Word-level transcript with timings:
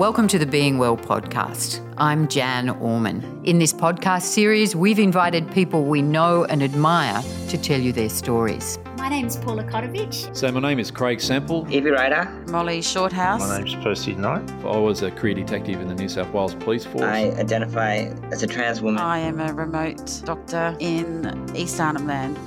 Welcome 0.00 0.28
to 0.28 0.38
the 0.38 0.46
Being 0.46 0.78
Well 0.78 0.96
podcast. 0.96 1.86
I'm 1.98 2.26
Jan 2.26 2.70
Orman. 2.70 3.42
In 3.44 3.58
this 3.58 3.70
podcast 3.70 4.22
series, 4.22 4.74
we've 4.74 4.98
invited 4.98 5.52
people 5.52 5.84
we 5.84 6.00
know 6.00 6.46
and 6.46 6.62
admire 6.62 7.22
to 7.50 7.58
tell 7.58 7.78
you 7.78 7.92
their 7.92 8.08
stories. 8.08 8.78
My 8.96 9.10
name's 9.10 9.36
Paula 9.36 9.62
Kotovich. 9.62 10.34
So 10.34 10.50
my 10.52 10.60
name 10.60 10.78
is 10.78 10.90
Craig 10.90 11.20
Sample. 11.20 11.66
Evie 11.70 11.90
Ryder. 11.90 12.24
Molly 12.48 12.80
Shorthouse. 12.80 13.40
My 13.40 13.58
name's 13.58 13.74
Percy 13.84 14.14
Knight. 14.14 14.50
I 14.64 14.78
was 14.78 15.02
a 15.02 15.10
career 15.10 15.34
detective 15.34 15.82
in 15.82 15.88
the 15.88 15.94
New 15.94 16.08
South 16.08 16.32
Wales 16.32 16.54
Police 16.54 16.86
Force. 16.86 17.02
I 17.02 17.32
identify 17.32 17.96
as 18.32 18.42
a 18.42 18.46
trans 18.46 18.80
woman. 18.80 19.02
I 19.02 19.18
am 19.18 19.38
a 19.38 19.52
remote 19.52 20.22
doctor 20.24 20.74
in 20.80 21.54
East 21.54 21.78
Arnhem 21.78 22.06
Land. 22.06 22.38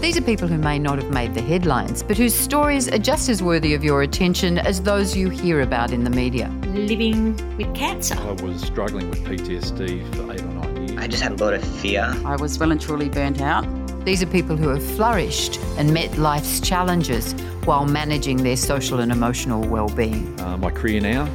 These 0.00 0.16
are 0.16 0.22
people 0.22 0.48
who 0.48 0.56
may 0.56 0.78
not 0.78 0.96
have 0.96 1.10
made 1.10 1.34
the 1.34 1.42
headlines, 1.42 2.02
but 2.02 2.16
whose 2.16 2.34
stories 2.34 2.88
are 2.88 2.98
just 2.98 3.28
as 3.28 3.42
worthy 3.42 3.74
of 3.74 3.84
your 3.84 4.00
attention 4.00 4.56
as 4.56 4.80
those 4.80 5.14
you 5.14 5.28
hear 5.28 5.60
about 5.60 5.92
in 5.92 6.04
the 6.04 6.10
media. 6.10 6.48
Living 6.68 7.36
with 7.58 7.74
cancer. 7.74 8.14
I 8.18 8.32
was 8.42 8.62
struggling 8.62 9.10
with 9.10 9.22
PTSD 9.24 10.14
for 10.14 10.32
eight 10.32 10.40
or 10.40 10.46
nine 10.46 10.88
years. 10.88 10.98
I 10.98 11.06
just 11.06 11.22
had 11.22 11.32
a 11.32 11.44
lot 11.44 11.52
of 11.52 11.62
fear. 11.62 12.14
I 12.24 12.36
was 12.36 12.58
well 12.58 12.72
and 12.72 12.80
truly 12.80 13.10
burnt 13.10 13.42
out. 13.42 13.66
These 14.06 14.22
are 14.22 14.26
people 14.26 14.56
who 14.56 14.70
have 14.70 14.82
flourished 14.96 15.60
and 15.76 15.92
met 15.92 16.16
life's 16.16 16.60
challenges 16.60 17.34
while 17.66 17.84
managing 17.84 18.38
their 18.38 18.56
social 18.56 19.00
and 19.00 19.12
emotional 19.12 19.68
well-being. 19.68 20.40
Uh, 20.40 20.56
my 20.56 20.70
career 20.70 21.02
now 21.02 21.28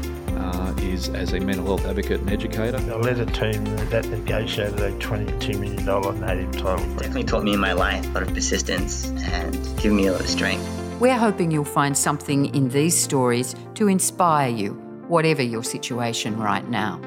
uh, 0.45 0.73
is 0.79 1.09
as 1.09 1.33
a 1.33 1.39
mental 1.39 1.65
health 1.65 1.85
advocate 1.85 2.21
and 2.21 2.29
educator. 2.29 2.77
I 2.77 2.95
led 2.97 3.19
a 3.19 3.25
team 3.25 3.63
that 3.89 4.05
negotiated 4.07 4.79
a 4.79 4.91
$22 4.99 5.59
million 5.59 6.21
native 6.21 6.51
title 6.51 6.85
grant. 6.85 6.99
Definitely 6.99 7.23
taught 7.23 7.43
me 7.43 7.53
in 7.53 7.59
my 7.59 7.73
life 7.73 8.05
a 8.07 8.09
lot 8.11 8.23
of 8.23 8.33
persistence 8.33 9.09
and 9.09 9.55
given 9.77 9.97
me 9.97 10.07
a 10.07 10.11
lot 10.11 10.21
of 10.21 10.27
strength. 10.27 10.65
We're 10.99 11.17
hoping 11.17 11.51
you'll 11.51 11.65
find 11.65 11.97
something 11.97 12.53
in 12.55 12.69
these 12.69 12.95
stories 12.97 13.55
to 13.75 13.87
inspire 13.87 14.49
you, 14.49 14.73
whatever 15.07 15.41
your 15.41 15.63
situation 15.63 16.37
right 16.37 16.67
now. 16.69 17.01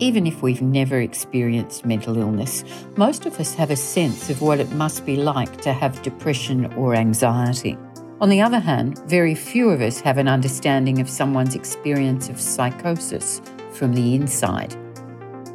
Even 0.00 0.28
if 0.28 0.42
we've 0.42 0.62
never 0.62 1.00
experienced 1.00 1.84
mental 1.84 2.16
illness, 2.16 2.64
most 2.96 3.26
of 3.26 3.40
us 3.40 3.52
have 3.54 3.70
a 3.70 3.76
sense 3.76 4.30
of 4.30 4.40
what 4.40 4.60
it 4.60 4.70
must 4.72 5.04
be 5.04 5.16
like 5.16 5.60
to 5.62 5.72
have 5.72 6.00
depression 6.02 6.72
or 6.74 6.94
anxiety. 6.94 7.76
On 8.20 8.28
the 8.28 8.40
other 8.40 8.58
hand, 8.58 8.98
very 9.06 9.36
few 9.36 9.70
of 9.70 9.80
us 9.80 10.00
have 10.00 10.18
an 10.18 10.26
understanding 10.26 11.00
of 11.00 11.08
someone's 11.08 11.54
experience 11.54 12.28
of 12.28 12.40
psychosis 12.40 13.40
from 13.70 13.92
the 13.92 14.16
inside. 14.16 14.74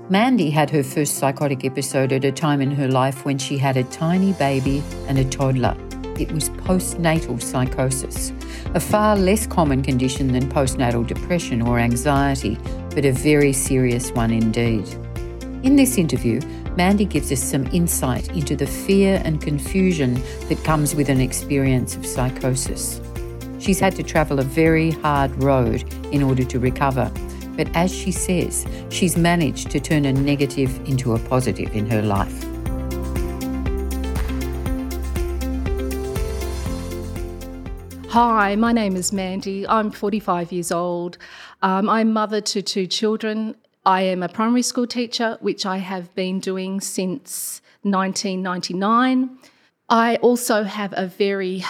Mandy 0.09 0.49
had 0.49 0.69
her 0.69 0.81
first 0.81 1.15
psychotic 1.17 1.65
episode 1.65 2.13
at 2.13 2.23
a 2.23 2.31
time 2.31 2.61
in 2.61 2.71
her 2.71 2.87
life 2.87 3.25
when 3.25 3.37
she 3.37 3.57
had 3.57 3.75
a 3.75 3.83
tiny 3.85 4.31
baby 4.33 4.81
and 5.09 5.19
a 5.19 5.25
toddler. 5.25 5.75
It 6.17 6.31
was 6.31 6.51
postnatal 6.51 7.41
psychosis, 7.41 8.31
a 8.73 8.79
far 8.79 9.17
less 9.17 9.45
common 9.45 9.81
condition 9.81 10.31
than 10.31 10.47
postnatal 10.49 11.05
depression 11.05 11.61
or 11.61 11.79
anxiety, 11.79 12.57
but 12.95 13.03
a 13.03 13.11
very 13.11 13.51
serious 13.51 14.11
one 14.11 14.31
indeed. 14.31 14.87
In 15.63 15.75
this 15.75 15.97
interview, 15.97 16.39
Mandy 16.75 17.05
gives 17.05 17.31
us 17.31 17.43
some 17.43 17.67
insight 17.67 18.29
into 18.29 18.55
the 18.55 18.65
fear 18.65 19.21
and 19.23 19.39
confusion 19.39 20.15
that 20.49 20.63
comes 20.63 20.95
with 20.95 21.07
an 21.07 21.21
experience 21.21 21.95
of 21.95 22.03
psychosis. 22.03 22.99
She's 23.59 23.79
had 23.79 23.95
to 23.95 24.03
travel 24.03 24.39
a 24.39 24.43
very 24.43 24.89
hard 24.89 25.31
road 25.43 25.83
in 26.11 26.23
order 26.23 26.43
to 26.43 26.59
recover, 26.59 27.11
but 27.55 27.69
as 27.75 27.93
she 27.93 28.11
says, 28.11 28.65
she's 28.89 29.15
managed 29.15 29.69
to 29.69 29.79
turn 29.79 30.05
a 30.05 30.13
negative 30.13 30.75
into 30.89 31.13
a 31.13 31.19
positive 31.19 31.75
in 31.75 31.87
her 31.91 32.01
life. 32.01 32.43
Hi, 38.09 38.55
my 38.55 38.71
name 38.71 38.95
is 38.95 39.13
Mandy. 39.13 39.67
I'm 39.67 39.91
45 39.91 40.51
years 40.51 40.71
old. 40.71 41.19
Um, 41.61 41.87
I'm 41.87 42.13
mother 42.13 42.41
to 42.41 42.61
two 42.63 42.87
children. 42.87 43.55
I 43.85 44.01
am 44.03 44.23
a 44.23 44.29
primary 44.29 44.61
school 44.61 44.87
teacher, 44.87 45.37
which 45.41 45.65
I 45.65 45.77
have 45.77 46.13
been 46.15 46.39
doing 46.39 46.79
since 46.81 47.61
1999. 47.81 49.37
I 49.89 50.15
also 50.17 50.63
have 50.63 50.93
a 50.95 51.07
very 51.07 51.63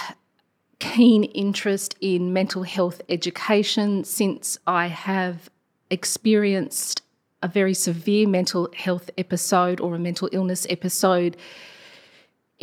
keen 0.79 1.23
interest 1.23 1.95
in 2.01 2.33
mental 2.33 2.63
health 2.63 3.01
education 3.09 4.03
since 4.03 4.57
I 4.67 4.87
have 4.87 5.49
experienced 5.89 7.01
a 7.41 7.47
very 7.47 7.73
severe 7.73 8.27
mental 8.27 8.69
health 8.75 9.09
episode 9.17 9.81
or 9.81 9.95
a 9.95 9.99
mental 9.99 10.29
illness 10.31 10.67
episode 10.69 11.35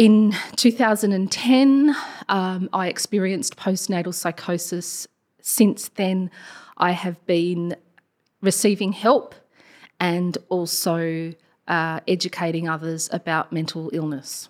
in 0.00 0.34
2010, 0.56 1.94
um, 2.30 2.70
I 2.72 2.88
experienced 2.88 3.56
postnatal 3.58 4.14
psychosis. 4.14 5.06
Since 5.42 5.88
then, 5.88 6.30
I 6.78 6.92
have 6.92 7.22
been 7.26 7.76
receiving 8.40 8.92
help 8.92 9.34
and 9.98 10.38
also 10.48 11.32
uh, 11.68 12.00
educating 12.08 12.68
others 12.68 13.08
about 13.12 13.52
mental 13.52 13.90
illness. 13.92 14.48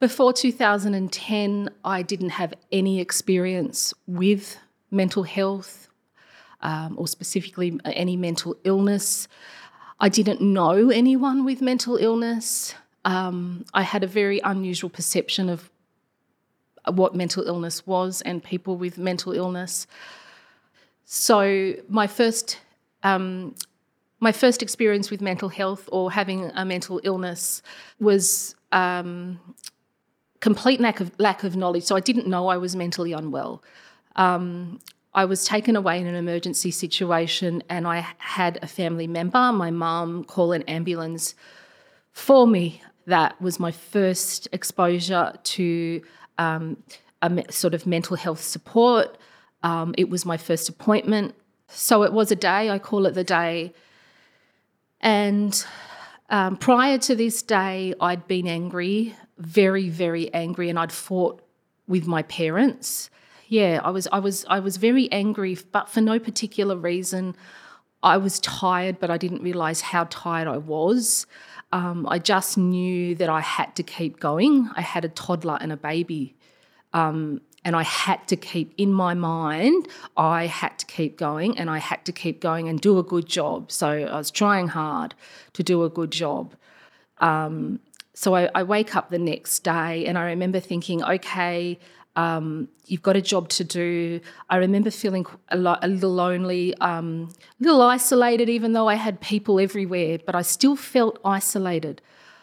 Before 0.00 0.32
2010, 0.32 1.70
I 1.84 2.02
didn't 2.02 2.30
have 2.30 2.52
any 2.70 3.00
experience 3.00 3.94
with 4.06 4.58
mental 4.90 5.22
health 5.22 5.88
um, 6.60 6.96
or 6.98 7.08
specifically 7.08 7.80
any 7.84 8.16
mental 8.16 8.56
illness. 8.64 9.28
I 9.98 10.08
didn't 10.08 10.40
know 10.40 10.90
anyone 10.90 11.44
with 11.44 11.62
mental 11.62 11.96
illness 11.96 12.74
um, 13.06 13.64
I 13.72 13.82
had 13.82 14.02
a 14.02 14.08
very 14.08 14.40
unusual 14.40 14.90
perception 14.90 15.48
of 15.48 15.70
what 16.92 17.14
mental 17.14 17.44
illness 17.44 17.86
was 17.86 18.20
and 18.22 18.42
people 18.42 18.76
with 18.76 18.98
mental 18.98 19.32
illness. 19.32 19.86
So 21.04 21.74
my 21.88 22.08
first 22.08 22.58
um, 23.06 23.54
my 24.20 24.32
first 24.32 24.62
experience 24.62 25.10
with 25.10 25.20
mental 25.20 25.48
health 25.48 25.88
or 25.92 26.10
having 26.10 26.50
a 26.54 26.64
mental 26.64 27.00
illness 27.04 27.62
was 28.00 28.54
um, 28.72 29.38
complete 30.40 30.80
lack 30.80 31.00
of 31.00 31.12
lack 31.18 31.44
of 31.44 31.56
knowledge. 31.56 31.84
So 31.84 31.94
I 31.96 32.00
didn't 32.00 32.26
know 32.26 32.48
I 32.48 32.56
was 32.56 32.74
mentally 32.74 33.12
unwell. 33.12 33.62
Um, 34.16 34.80
I 35.14 35.24
was 35.24 35.44
taken 35.44 35.76
away 35.76 36.00
in 36.00 36.06
an 36.06 36.14
emergency 36.14 36.70
situation, 36.70 37.62
and 37.70 37.86
I 37.86 38.06
had 38.18 38.58
a 38.62 38.66
family 38.66 39.06
member, 39.06 39.52
my 39.52 39.70
mum, 39.70 40.24
call 40.24 40.52
an 40.52 40.62
ambulance 40.62 41.34
for 42.12 42.46
me 42.46 42.82
that 43.06 43.40
was 43.40 43.60
my 43.60 43.70
first 43.70 44.48
exposure 44.52 45.32
to 45.42 46.02
um, 46.38 46.76
a 47.22 47.52
sort 47.52 47.72
of 47.72 47.86
mental 47.86 48.16
health 48.16 48.42
support. 48.42 49.16
Um, 49.62 49.94
it 49.96 50.10
was 50.10 50.26
my 50.26 50.36
first 50.36 50.68
appointment. 50.68 51.34
So 51.68 52.02
it 52.02 52.12
was 52.12 52.30
a 52.30 52.36
day, 52.36 52.70
I 52.70 52.78
call 52.78 53.06
it 53.06 53.12
the 53.12 53.24
day. 53.24 53.72
And 55.00 55.64
um, 56.30 56.56
prior 56.56 56.98
to 56.98 57.14
this 57.14 57.42
day, 57.42 57.94
I'd 58.00 58.26
been 58.26 58.46
angry, 58.46 59.14
very, 59.38 59.88
very 59.88 60.32
angry, 60.32 60.68
and 60.70 60.78
I'd 60.78 60.92
fought 60.92 61.42
with 61.86 62.06
my 62.06 62.22
parents. 62.22 63.10
Yeah, 63.48 63.80
I 63.84 63.90
was, 63.90 64.08
I 64.10 64.18
was, 64.18 64.44
I 64.48 64.58
was 64.58 64.76
very 64.76 65.10
angry, 65.12 65.56
but 65.70 65.88
for 65.88 66.00
no 66.00 66.18
particular 66.18 66.76
reason. 66.76 67.36
I 68.02 68.16
was 68.18 68.40
tired, 68.40 68.98
but 69.00 69.10
I 69.10 69.18
didn't 69.18 69.42
realize 69.42 69.80
how 69.80 70.06
tired 70.10 70.48
I 70.48 70.58
was. 70.58 71.26
Um, 71.72 72.06
I 72.08 72.18
just 72.18 72.56
knew 72.56 73.14
that 73.16 73.28
I 73.28 73.40
had 73.40 73.74
to 73.76 73.82
keep 73.82 74.20
going. 74.20 74.70
I 74.76 74.80
had 74.80 75.04
a 75.04 75.08
toddler 75.08 75.58
and 75.60 75.72
a 75.72 75.76
baby. 75.76 76.36
Um, 76.92 77.40
and 77.66 77.74
I 77.74 77.82
had 77.82 78.28
to 78.28 78.36
keep 78.36 78.72
in 78.78 78.92
my 78.92 79.12
mind, 79.12 79.88
I 80.16 80.46
had 80.46 80.78
to 80.78 80.86
keep 80.86 81.18
going 81.18 81.58
and 81.58 81.68
I 81.68 81.78
had 81.78 82.04
to 82.04 82.12
keep 82.12 82.40
going 82.40 82.68
and 82.68 82.80
do 82.80 82.96
a 83.00 83.02
good 83.02 83.26
job. 83.26 83.72
So 83.72 83.88
I 83.88 84.16
was 84.16 84.30
trying 84.30 84.68
hard 84.68 85.16
to 85.54 85.64
do 85.64 85.82
a 85.82 85.90
good 85.90 86.12
job. 86.12 86.54
Um, 87.18 87.80
so 88.14 88.36
I, 88.36 88.48
I, 88.54 88.62
wake 88.62 88.94
up 88.94 89.10
the 89.10 89.18
next 89.18 89.64
day 89.64 90.06
and 90.06 90.16
I 90.16 90.26
remember 90.26 90.60
thinking, 90.60 91.02
okay, 91.02 91.80
um, 92.14 92.68
you've 92.86 93.02
got 93.02 93.16
a 93.16 93.20
job 93.20 93.48
to 93.48 93.64
do. 93.64 94.20
I 94.48 94.58
remember 94.58 94.92
feeling 94.92 95.26
a, 95.48 95.56
lo- 95.56 95.78
a 95.82 95.88
little 95.88 96.14
lonely, 96.14 96.72
um, 96.76 97.30
a 97.60 97.64
little 97.64 97.82
isolated, 97.82 98.48
even 98.48 98.74
though 98.74 98.88
I 98.88 98.94
had 98.94 99.20
people 99.20 99.58
everywhere, 99.58 100.18
but 100.24 100.36
I 100.36 100.42
still 100.42 100.76
felt 100.76 101.18
isolated. 101.24 102.00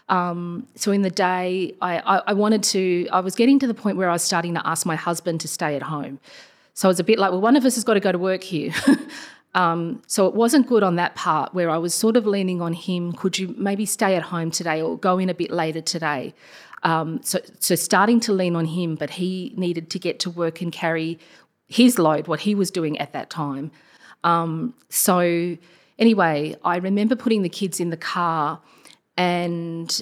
Um, 0.09 0.67
so 0.75 0.91
in 0.91 1.01
the 1.01 1.09
day, 1.09 1.75
I, 1.81 1.99
I, 1.99 2.21
I, 2.27 2.33
wanted 2.33 2.61
to, 2.63 3.07
I 3.11 3.21
was 3.21 3.35
getting 3.35 3.57
to 3.59 3.67
the 3.67 3.73
point 3.73 3.97
where 3.97 4.09
I 4.09 4.13
was 4.13 4.21
starting 4.21 4.53
to 4.55 4.67
ask 4.67 4.85
my 4.85 4.97
husband 4.97 5.39
to 5.41 5.47
stay 5.47 5.75
at 5.75 5.83
home. 5.83 6.19
So 6.73 6.87
I 6.87 6.89
was 6.89 6.99
a 6.99 7.03
bit 7.03 7.19
like, 7.19 7.31
well, 7.31 7.41
one 7.41 7.55
of 7.55 7.63
us 7.65 7.75
has 7.75 7.83
got 7.83 7.93
to 7.93 7.99
go 7.99 8.11
to 8.11 8.17
work 8.17 8.43
here. 8.43 8.73
Um, 9.55 10.01
so 10.07 10.27
it 10.27 10.33
wasn't 10.33 10.67
good 10.67 10.83
on 10.83 10.95
that 10.95 11.15
part 11.15 11.53
where 11.53 11.69
I 11.69 11.77
was 11.77 11.93
sort 11.93 12.17
of 12.17 12.25
leaning 12.25 12.61
on 12.61 12.73
him. 12.73 13.13
Could 13.13 13.37
you 13.37 13.53
maybe 13.57 13.85
stay 13.85 14.15
at 14.15 14.23
home 14.23 14.51
today 14.51 14.81
or 14.81 14.97
go 14.97 15.19
in 15.19 15.29
a 15.29 15.33
bit 15.33 15.51
later 15.51 15.81
today? 15.81 16.33
Um, 16.81 17.21
so, 17.23 17.39
so 17.59 17.75
starting 17.75 18.19
to 18.21 18.33
lean 18.33 18.55
on 18.55 18.65
him, 18.65 18.95
but 18.95 19.11
he 19.11 19.53
needed 19.55 19.89
to 19.91 19.99
get 19.99 20.19
to 20.21 20.29
work 20.29 20.61
and 20.61 20.71
carry 20.71 21.19
his 21.67 21.97
load, 21.97 22.27
what 22.27 22.41
he 22.41 22.55
was 22.55 22.71
doing 22.71 22.97
at 22.99 23.13
that 23.13 23.29
time. 23.29 23.71
Um, 24.23 24.73
so 24.89 25.57
anyway, 25.99 26.55
I 26.63 26.77
remember 26.77 27.15
putting 27.15 27.43
the 27.43 27.49
kids 27.49 27.79
in 27.79 27.89
the 27.89 27.97
car 27.97 28.59
and 29.17 30.01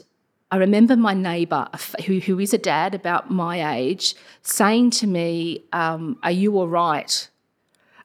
I 0.52 0.58
remember 0.58 0.98
my 0.98 1.14
neighbour, 1.14 1.68
who, 2.06 2.20
who 2.20 2.38
is 2.40 2.54
a 2.54 2.58
dad 2.58 2.94
about 2.94 3.32
my 3.32 3.78
age, 3.78 4.16
saying 4.42 4.92
to 4.92 5.08
me, 5.08 5.64
um, 5.72 6.18
Are 6.24 6.32
you 6.32 6.58
all 6.58 6.68
right? 6.68 7.30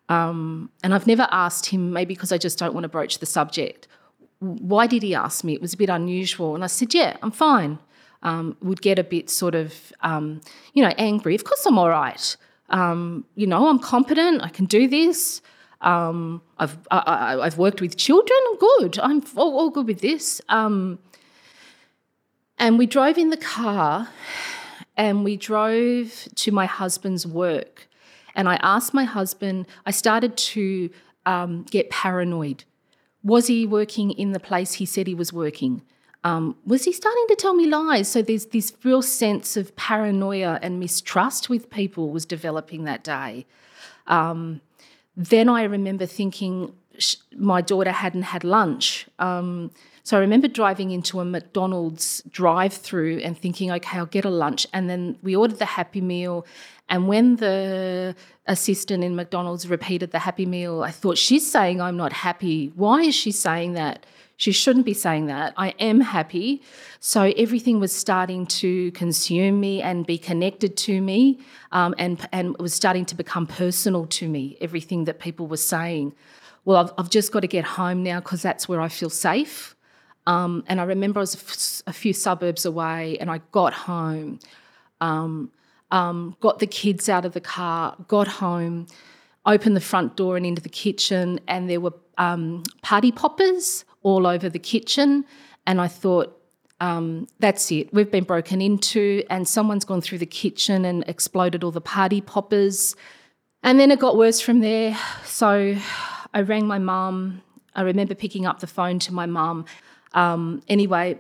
Um, 0.09 0.71
and 0.85 0.95
I've 0.95 1.09
never 1.09 1.27
asked 1.33 1.67
him, 1.67 1.93
maybe 1.93 2.15
because 2.15 2.31
I 2.31 2.39
just 2.39 2.59
don't 2.59 2.73
want 2.73 2.85
to 2.85 2.89
broach 2.89 3.19
the 3.19 3.27
subject. 3.27 3.89
Why 4.39 4.87
did 4.87 5.03
he 5.03 5.15
ask 5.15 5.43
me? 5.43 5.55
It 5.55 5.61
was 5.61 5.75
a 5.75 5.77
bit 5.77 5.89
unusual. 5.89 6.55
And 6.55 6.63
I 6.63 6.69
said, 6.69 6.95
Yeah, 6.95 7.17
I'm 7.23 7.33
fine. 7.33 7.79
Um, 8.23 8.57
would 8.63 8.81
get 8.81 8.99
a 8.99 9.05
bit 9.05 9.29
sort 9.29 9.55
of, 9.55 9.93
um, 10.01 10.41
you 10.73 10.83
know, 10.83 10.93
angry. 10.99 11.35
Of 11.35 11.45
course, 11.45 11.65
I'm 11.67 11.79
all 11.79 11.91
right. 11.91 12.37
Um, 12.71 13.25
you 13.35 13.47
know, 13.47 13.69
I'm 13.69 13.79
competent. 13.79 14.43
I 14.43 14.49
can 14.49 14.67
do 14.67 14.89
this. 14.89 15.43
Um, 15.81 16.43
I've 16.59 16.77
I, 16.91 17.39
have 17.45 17.59
worked 17.59 17.81
with 17.81 17.97
children. 17.97 18.39
I'm 18.49 18.59
good. 18.59 18.99
I'm 18.99 19.23
all, 19.37 19.59
all 19.59 19.71
good 19.71 19.87
with 19.87 20.01
this. 20.01 20.41
Um, 20.49 20.99
and 22.59 22.79
we 22.79 22.87
drove 22.87 23.19
in 23.19 23.31
the 23.31 23.37
car, 23.37 24.09
and 24.97 25.25
we 25.25 25.37
drove 25.37 26.29
to 26.35 26.53
my 26.53 26.67
husband's 26.67 27.27
work. 27.27 27.89
And 28.35 28.49
I 28.49 28.57
asked 28.57 28.95
my 28.95 29.05
husband. 29.05 29.67
I 29.85 29.91
started 29.91 30.37
to 30.37 30.91
um, 31.27 31.65
get 31.71 31.91
paranoid. 31.91 32.65
Was 33.23 33.49
he 33.49 33.67
working 33.67 34.13
in 34.13 34.33
the 34.33 34.41
place 34.41 34.75
he 34.75 34.87
said 34.87 35.07
he 35.07 35.15
was 35.15 35.33
working? 35.33 35.83
Um, 36.25 36.57
was 36.65 36.85
he 36.85 36.93
starting 36.93 37.25
to 37.29 37.37
tell 37.37 37.55
me 37.55 37.67
lies? 37.67 38.09
So 38.09 38.21
there's 38.21 38.47
this 38.47 38.73
real 38.83 39.03
sense 39.03 39.57
of 39.57 39.77
paranoia 39.77 40.59
and 40.61 40.81
mistrust 40.81 41.49
with 41.49 41.71
people 41.71 42.11
was 42.11 42.27
developing 42.27 42.85
that 42.85 43.05
day. 43.05 43.47
Um, 44.07 44.61
then 45.17 45.49
I 45.49 45.65
remember 45.65 46.07
thinking 46.07 46.75
my 47.37 47.61
daughter 47.61 47.93
hadn't 47.93 48.23
had 48.23 48.45
lunch. 48.45 49.07
Um, 49.19 49.71
so 50.03 50.17
I 50.17 50.21
remember 50.21 50.49
driving 50.49 50.93
into 50.93 51.21
a 51.21 51.25
McDonald's 51.25 52.23
drive-through 52.31 53.19
and 53.19 53.37
thinking, 53.37 53.73
okay, 53.73 53.99
I'll 53.99 54.07
get 54.07 54.25
a 54.25 54.31
lunch. 54.31 54.67
And 54.73 54.89
then 54.89 55.19
we 55.23 55.35
ordered 55.35 55.59
the 55.59 55.65
Happy 55.65 56.01
Meal. 56.01 56.47
And 56.89 57.09
when 57.09 57.37
the 57.37 58.15
assistant 58.47 59.03
in 59.03 59.17
McDonald's 59.17 59.69
repeated 59.69 60.13
the 60.13 60.21
Happy 60.21 60.47
Meal, 60.47 60.83
I 60.83 60.93
thought 60.93 61.19
she's 61.19 61.51
saying 61.51 61.81
I'm 61.81 61.97
not 61.97 62.13
happy. 62.13 62.73
Why 62.77 63.03
is 63.03 63.15
she 63.15 63.33
saying 63.33 63.73
that? 63.73 64.07
She 64.39 64.53
shouldn't 64.53 64.85
be 64.85 64.93
saying 64.93 65.27
that. 65.27 65.55
I 65.57 65.71
am 65.81 66.01
happy. 66.01 66.63
So 67.01 67.33
everything 67.39 67.81
was 67.81 67.93
starting 67.93 68.47
to 68.47 68.91
consume 68.93 69.61
me 69.61 69.81
and 69.81 70.07
be 70.07 70.19
connected 70.19 70.77
to 70.79 71.01
me, 71.01 71.41
um, 71.73 71.95
and 71.99 72.29
and 72.33 72.57
was 72.59 72.75
starting 72.75 73.07
to 73.07 73.15
become 73.15 73.47
personal 73.47 74.07
to 74.07 74.29
me. 74.29 74.59
Everything 74.61 75.05
that 75.05 75.21
people 75.21 75.47
were 75.47 75.57
saying. 75.57 76.15
Well, 76.67 76.77
I've, 76.85 76.93
I've 76.99 77.11
just 77.11 77.33
got 77.33 77.41
to 77.41 77.47
get 77.47 77.65
home 77.65 78.03
now 78.03 78.21
because 78.21 78.43
that's 78.43 78.69
where 78.69 78.81
I 78.81 78.89
feel 78.89 79.09
safe. 79.11 79.75
Um, 80.27 80.65
and 80.67 80.81
I 80.81 80.85
remember 80.85 81.21
I 81.21 81.23
was 81.23 81.83
a 81.87 81.93
few 81.93 82.13
suburbs 82.13 82.67
away, 82.67 83.17
and 83.19 83.31
I 83.31 83.41
got 83.53 83.73
home, 83.73 84.41
um, 85.01 85.51
um, 85.93 86.37
got 86.41 86.59
the 86.59 86.67
kids 86.67 87.09
out 87.09 87.25
of 87.25 87.33
the 87.33 87.41
car, 87.41 87.97
got 88.09 88.27
home, 88.27 88.87
opened 89.47 89.77
the 89.77 89.81
front 89.81 90.17
door 90.17 90.37
and 90.37 90.45
into 90.45 90.61
the 90.61 90.69
kitchen, 90.69 91.41
and 91.47 91.71
there 91.71 91.81
were 91.81 91.95
um, 92.19 92.65
party 92.83 93.13
poppers 93.13 93.85
all 94.07 94.25
over 94.25 94.49
the 94.49 94.61
kitchen. 94.61 95.25
And 95.67 95.81
I 95.81 95.89
thought, 95.89 96.41
um, 96.81 97.27
that's 97.41 97.73
it. 97.73 97.93
We've 97.93 98.11
been 98.11 98.25
broken 98.25 98.63
into, 98.63 99.25
and 99.29 99.49
someone's 99.49 99.85
gone 99.85 100.01
through 100.01 100.19
the 100.19 100.27
kitchen 100.27 100.85
and 100.85 101.03
exploded 101.09 101.65
all 101.65 101.73
the 101.73 101.81
party 101.81 102.21
poppers. 102.21 102.95
And 103.65 103.81
then 103.81 103.91
it 103.91 103.99
got 103.99 104.17
worse 104.17 104.41
from 104.41 104.61
there. 104.61 104.97
So 105.25 105.77
I 106.33 106.41
rang 106.43 106.69
my 106.69 106.79
mum. 106.79 107.43
I 107.75 107.83
remember 107.83 108.15
picking 108.15 108.47
up 108.47 108.61
the 108.61 108.69
phone 108.69 109.01
to 109.01 109.13
my 109.13 109.27
mum. 109.27 109.65
Um, 110.15 110.63
anyway, 110.69 111.19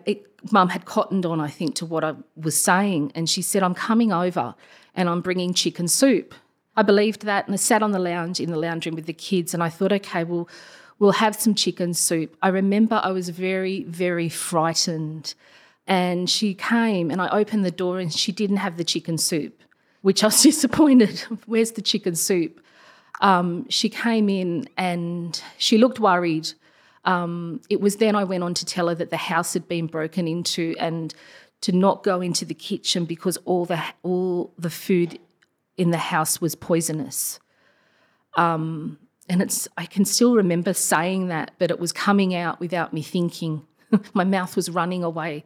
mum 0.53 0.69
had 0.69 0.85
cottoned 0.85 1.27
on, 1.27 1.41
I 1.41 1.49
think, 1.49 1.75
to 1.77 1.87
what 1.87 2.05
I 2.05 2.15
was 2.37 2.61
saying. 2.61 3.11
And 3.17 3.29
she 3.29 3.43
said, 3.43 3.65
I'm 3.65 3.75
coming 3.75 4.13
over 4.13 4.55
and 4.95 5.09
I'm 5.09 5.23
bringing 5.23 5.55
chicken 5.55 5.89
soup. 5.89 6.35
I 6.77 6.83
believed 6.83 7.23
that 7.23 7.47
and 7.47 7.55
I 7.55 7.57
sat 7.57 7.83
on 7.83 7.91
the 7.91 7.99
lounge 7.99 8.39
in 8.39 8.51
the 8.51 8.59
lounge 8.59 8.87
room 8.87 8.95
with 8.95 9.07
the 9.07 9.13
kids 9.13 9.55
and 9.55 9.63
I 9.63 9.71
thought, 9.71 9.93
okay, 9.93 10.23
well, 10.23 10.49
we'll 10.99 11.13
have 11.13 11.37
some 11.37 11.55
chicken 11.55 11.95
soup. 11.95 12.37
I 12.43 12.49
remember 12.49 13.01
I 13.03 13.11
was 13.11 13.29
very, 13.29 13.85
very 13.85 14.29
frightened. 14.29 15.35
And 15.87 16.29
she 16.29 16.55
came 16.55 17.11
and 17.11 17.21
I 17.21 17.29
opened 17.29 17.65
the 17.65 17.71
door 17.71 18.01
and 18.01 18.13
she 18.13 18.33
didn't 18.33 18.57
have 18.57 18.77
the 18.77 18.85
chicken 18.85 19.19
soup, 19.19 19.63
which 20.03 20.23
I 20.25 20.29
was 20.29 20.43
disappointed. 20.43 21.21
Where's 21.47 21.73
the 21.73 21.83
chicken 21.83 22.17
soup? 22.17 22.61
Um, 23.21 23.69
she 23.69 23.89
came 23.89 24.29
in 24.29 24.69
and 24.77 25.41
she 25.59 25.79
looked 25.79 26.01
worried. 26.01 26.53
Um, 27.05 27.61
it 27.71 27.81
was 27.81 27.97
then 27.97 28.17
I 28.17 28.25
went 28.25 28.43
on 28.43 28.55
to 28.55 28.67
tell 28.67 28.89
her 28.89 28.95
that 28.97 29.11
the 29.11 29.17
house 29.17 29.55
had 29.55 29.69
been 29.69 29.87
broken 29.87 30.27
into 30.27 30.75
and 30.79 31.15
to 31.63 31.73
not 31.73 32.03
go 32.03 32.21
into 32.21 32.45
the 32.45 32.55
kitchen 32.55 33.05
because 33.05 33.37
all 33.39 33.65
the 33.65 33.83
all 34.03 34.53
the 34.59 34.71
food 34.71 35.19
in 35.77 35.91
the 35.93 35.99
house 35.99 36.41
was 36.41 36.55
poisonous. 36.55 37.39
Um, 38.37 38.99
and 39.29 39.43
it's 39.43 39.69
I 39.77 39.87
can 39.87 40.05
still 40.05 40.35
remember 40.35 40.73
saying 40.73 41.29
that, 41.29 41.53
but 41.59 41.71
it 41.71 41.79
was 41.79 41.93
coming 41.93 42.35
out 42.35 42.61
without 42.61 42.93
me 42.93 43.03
thinking. 43.03 43.67
My 44.15 44.25
mouth 44.25 44.57
was 44.57 44.71
running 44.71 45.05
away, 45.05 45.45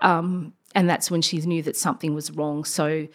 um, 0.00 0.52
and 0.74 0.88
that's 0.88 1.10
when 1.10 1.22
she 1.22 1.38
knew 1.40 1.62
that 1.62 1.76
something 1.76 2.14
was 2.14 2.30
wrong. 2.30 2.64
So 2.64 3.08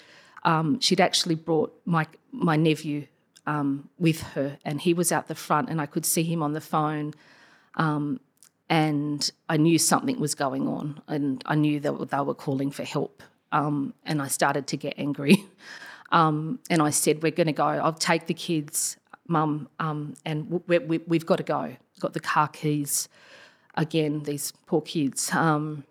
um, 0.44 0.80
she'd 0.80 1.02
actually 1.02 1.36
brought 1.36 1.80
my 1.86 2.08
my 2.32 2.56
nephew 2.56 3.08
um, 3.46 3.90
with 3.98 4.22
her, 4.34 4.58
and 4.66 4.82
he 4.82 4.94
was 4.94 5.12
out 5.12 5.28
the 5.28 5.36
front, 5.36 5.70
and 5.70 5.82
I 5.82 5.86
could 5.86 6.06
see 6.06 6.24
him 6.24 6.44
on 6.44 6.54
the 6.54 6.62
phone. 6.62 7.14
Um, 7.76 8.20
and 8.72 9.32
I 9.48 9.58
knew 9.58 9.80
something 9.80 10.20
was 10.20 10.36
going 10.36 10.68
on, 10.68 11.02
and 11.08 11.44
I 11.46 11.56
knew 11.56 11.80
that 11.80 12.10
they 12.12 12.20
were 12.20 12.36
calling 12.36 12.72
for 12.72 12.84
help. 12.84 13.24
Um, 13.52 13.96
and 14.06 14.22
I 14.22 14.28
started 14.28 14.68
to 14.68 14.78
get 14.78 14.94
angry. 14.98 15.44
Um, 16.12 16.58
and 16.70 16.82
I 16.82 16.90
said, 16.90 17.22
We're 17.22 17.32
going 17.32 17.48
to 17.48 17.54
go. 17.54 17.66
I'll 17.66 17.94
take 17.94 18.26
the 18.26 18.34
kids 18.34 18.98
mum, 19.30 19.70
um, 19.80 20.16
and 20.26 20.62
we, 20.68 20.80
we, 20.80 20.98
we've 21.00 21.26
got 21.26 21.38
to 21.38 21.44
go. 21.44 21.76
Got 22.00 22.14
the 22.14 22.20
car 22.20 22.48
keys. 22.48 23.10
Again, 23.76 24.24
these 24.24 24.54
poor 24.66 24.82
kids. 24.82 25.32
Um, 25.34 25.84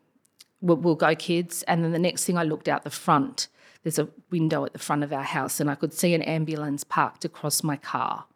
we'll, 0.61 0.77
we'll 0.77 0.95
go, 0.95 1.15
kids. 1.15 1.63
And 1.65 1.85
then 1.85 1.93
the 1.93 1.99
next 1.99 2.25
thing 2.25 2.37
I 2.37 2.43
looked 2.43 2.69
out 2.69 2.85
the 2.85 2.91
front, 2.91 3.49
there's 3.83 3.99
a 3.99 4.09
window 4.31 4.65
at 4.65 4.73
the 4.73 4.79
front 4.79 5.05
of 5.05 5.13
our 5.13 5.23
house, 5.23 5.61
and 5.61 5.71
I 5.71 5.75
could 5.75 5.93
see 5.93 6.15
an 6.15 6.23
ambulance 6.23 6.85
parked 6.85 7.25
across 7.25 7.63
my 7.63 7.77
car. 7.77 8.27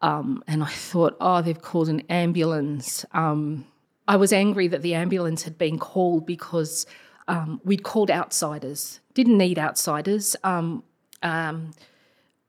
Um, 0.00 0.42
and 0.46 0.62
I 0.62 0.68
thought, 0.68 1.16
oh, 1.20 1.42
they've 1.42 1.60
called 1.60 1.88
an 1.88 2.02
ambulance. 2.08 3.04
Um, 3.12 3.66
I 4.06 4.16
was 4.16 4.32
angry 4.32 4.68
that 4.68 4.82
the 4.82 4.94
ambulance 4.94 5.42
had 5.42 5.58
been 5.58 5.78
called 5.78 6.24
because 6.24 6.86
um, 7.26 7.60
we'd 7.64 7.82
called 7.82 8.10
outsiders. 8.10 9.00
Didn't 9.14 9.36
need 9.36 9.58
outsiders. 9.58 10.36
Um, 10.44 10.82
um, 11.22 11.72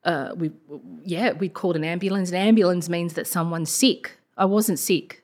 uh, 0.09 0.33
we 0.35 0.51
yeah 1.03 1.33
we 1.33 1.47
called 1.47 1.75
an 1.75 1.83
ambulance. 1.83 2.29
An 2.31 2.35
ambulance 2.35 2.89
means 2.89 3.13
that 3.13 3.27
someone's 3.27 3.69
sick. 3.69 4.17
I 4.37 4.45
wasn't 4.45 4.79
sick. 4.79 5.23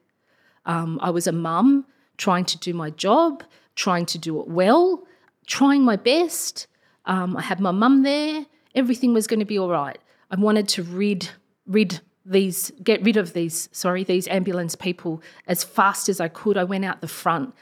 Um, 0.66 1.00
I 1.02 1.10
was 1.10 1.26
a 1.26 1.32
mum 1.32 1.86
trying 2.18 2.46
to 2.46 2.58
do 2.60 2.72
my 2.74 2.92
job, 2.92 3.44
trying 3.76 4.06
to 4.06 4.18
do 4.20 4.40
it 4.40 4.48
well, 4.48 5.04
trying 5.48 5.84
my 5.84 5.96
best. 5.96 6.68
Um, 7.06 7.36
I 7.36 7.42
had 7.42 7.60
my 7.60 7.72
mum 7.72 8.04
there. 8.04 8.46
Everything 8.76 9.14
was 9.14 9.26
going 9.26 9.40
to 9.40 9.46
be 9.46 9.58
all 9.58 9.70
right. 9.70 9.98
I 10.30 10.36
wanted 10.36 10.68
to 10.70 10.84
rid 10.84 11.30
rid 11.66 12.02
these 12.24 12.72
get 12.84 13.04
rid 13.04 13.18
of 13.18 13.34
these 13.34 13.70
sorry 13.72 14.04
these 14.04 14.28
ambulance 14.28 14.76
people 14.76 15.22
as 15.48 15.64
fast 15.64 16.10
as 16.10 16.20
I 16.20 16.28
could. 16.28 16.58
I 16.58 16.64
went 16.64 16.86
out 16.86 17.02
the 17.02 17.08
front. 17.08 17.56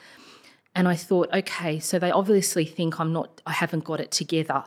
And 0.76 0.88
I 0.88 0.96
thought, 0.96 1.30
okay, 1.32 1.80
so 1.80 2.00
they 2.00 2.10
obviously 2.10 2.66
think 2.66 3.00
I'm 3.00 3.14
not, 3.14 3.42
I 3.46 3.52
haven't 3.52 3.84
got 3.84 4.00
it 4.00 4.10
together. 4.10 4.64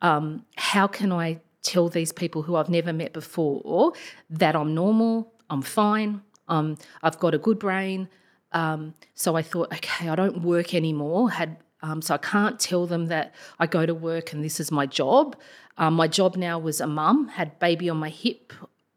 Um, 0.00 0.46
how 0.56 0.86
can 0.86 1.12
I 1.12 1.40
tell 1.62 1.88
these 1.88 2.12
people 2.12 2.42
who 2.42 2.56
I've 2.56 2.68
never 2.68 2.92
met 2.92 3.12
before 3.12 3.92
that 4.28 4.56
I'm 4.56 4.74
normal, 4.74 5.32
I'm 5.48 5.62
fine, 5.62 6.22
um, 6.48 6.76
I've 7.02 7.18
got 7.18 7.34
a 7.34 7.38
good 7.38 7.58
brain. 7.58 8.08
Um, 8.52 8.94
so 9.14 9.36
I 9.36 9.42
thought, 9.42 9.72
okay, 9.72 10.08
I 10.08 10.16
don't 10.16 10.42
work 10.42 10.74
anymore. 10.74 11.30
Had 11.30 11.58
um, 11.82 12.02
so 12.02 12.14
I 12.14 12.18
can't 12.18 12.60
tell 12.60 12.86
them 12.86 13.06
that 13.06 13.34
I 13.58 13.66
go 13.66 13.86
to 13.86 13.94
work 13.94 14.32
and 14.32 14.44
this 14.44 14.60
is 14.60 14.70
my 14.70 14.84
job. 14.84 15.36
Um, 15.78 15.94
my 15.94 16.08
job 16.08 16.36
now 16.36 16.58
was 16.58 16.80
a 16.80 16.86
mum, 16.86 17.28
had 17.28 17.58
baby 17.58 17.88
on 17.88 17.96
my 17.96 18.10
hip, 18.10 18.52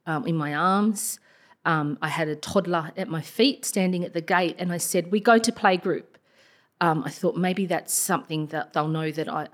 um, 0.06 0.28
in 0.28 0.36
my 0.36 0.54
arms. 0.54 1.20
Um, 1.64 1.98
I 2.02 2.10
had 2.10 2.28
a 2.28 2.36
toddler 2.36 2.92
at 2.98 3.08
my 3.08 3.22
feet, 3.22 3.64
standing 3.64 4.04
at 4.04 4.14
the 4.14 4.20
gate, 4.20 4.58
and 4.60 4.74
I 4.74 4.78
said, 4.78 5.12
"We 5.14 5.22
go 5.22 5.38
to 5.38 5.52
play 5.54 5.78
playgroup." 5.78 6.04
I 6.82 7.10
thought 7.10 7.38
maybe 7.38 7.66
that's 7.66 7.94
something 7.94 8.48
that 8.48 8.74
they'll 8.74 8.90
know 8.90 9.10
that 9.12 9.30
I 9.30 9.48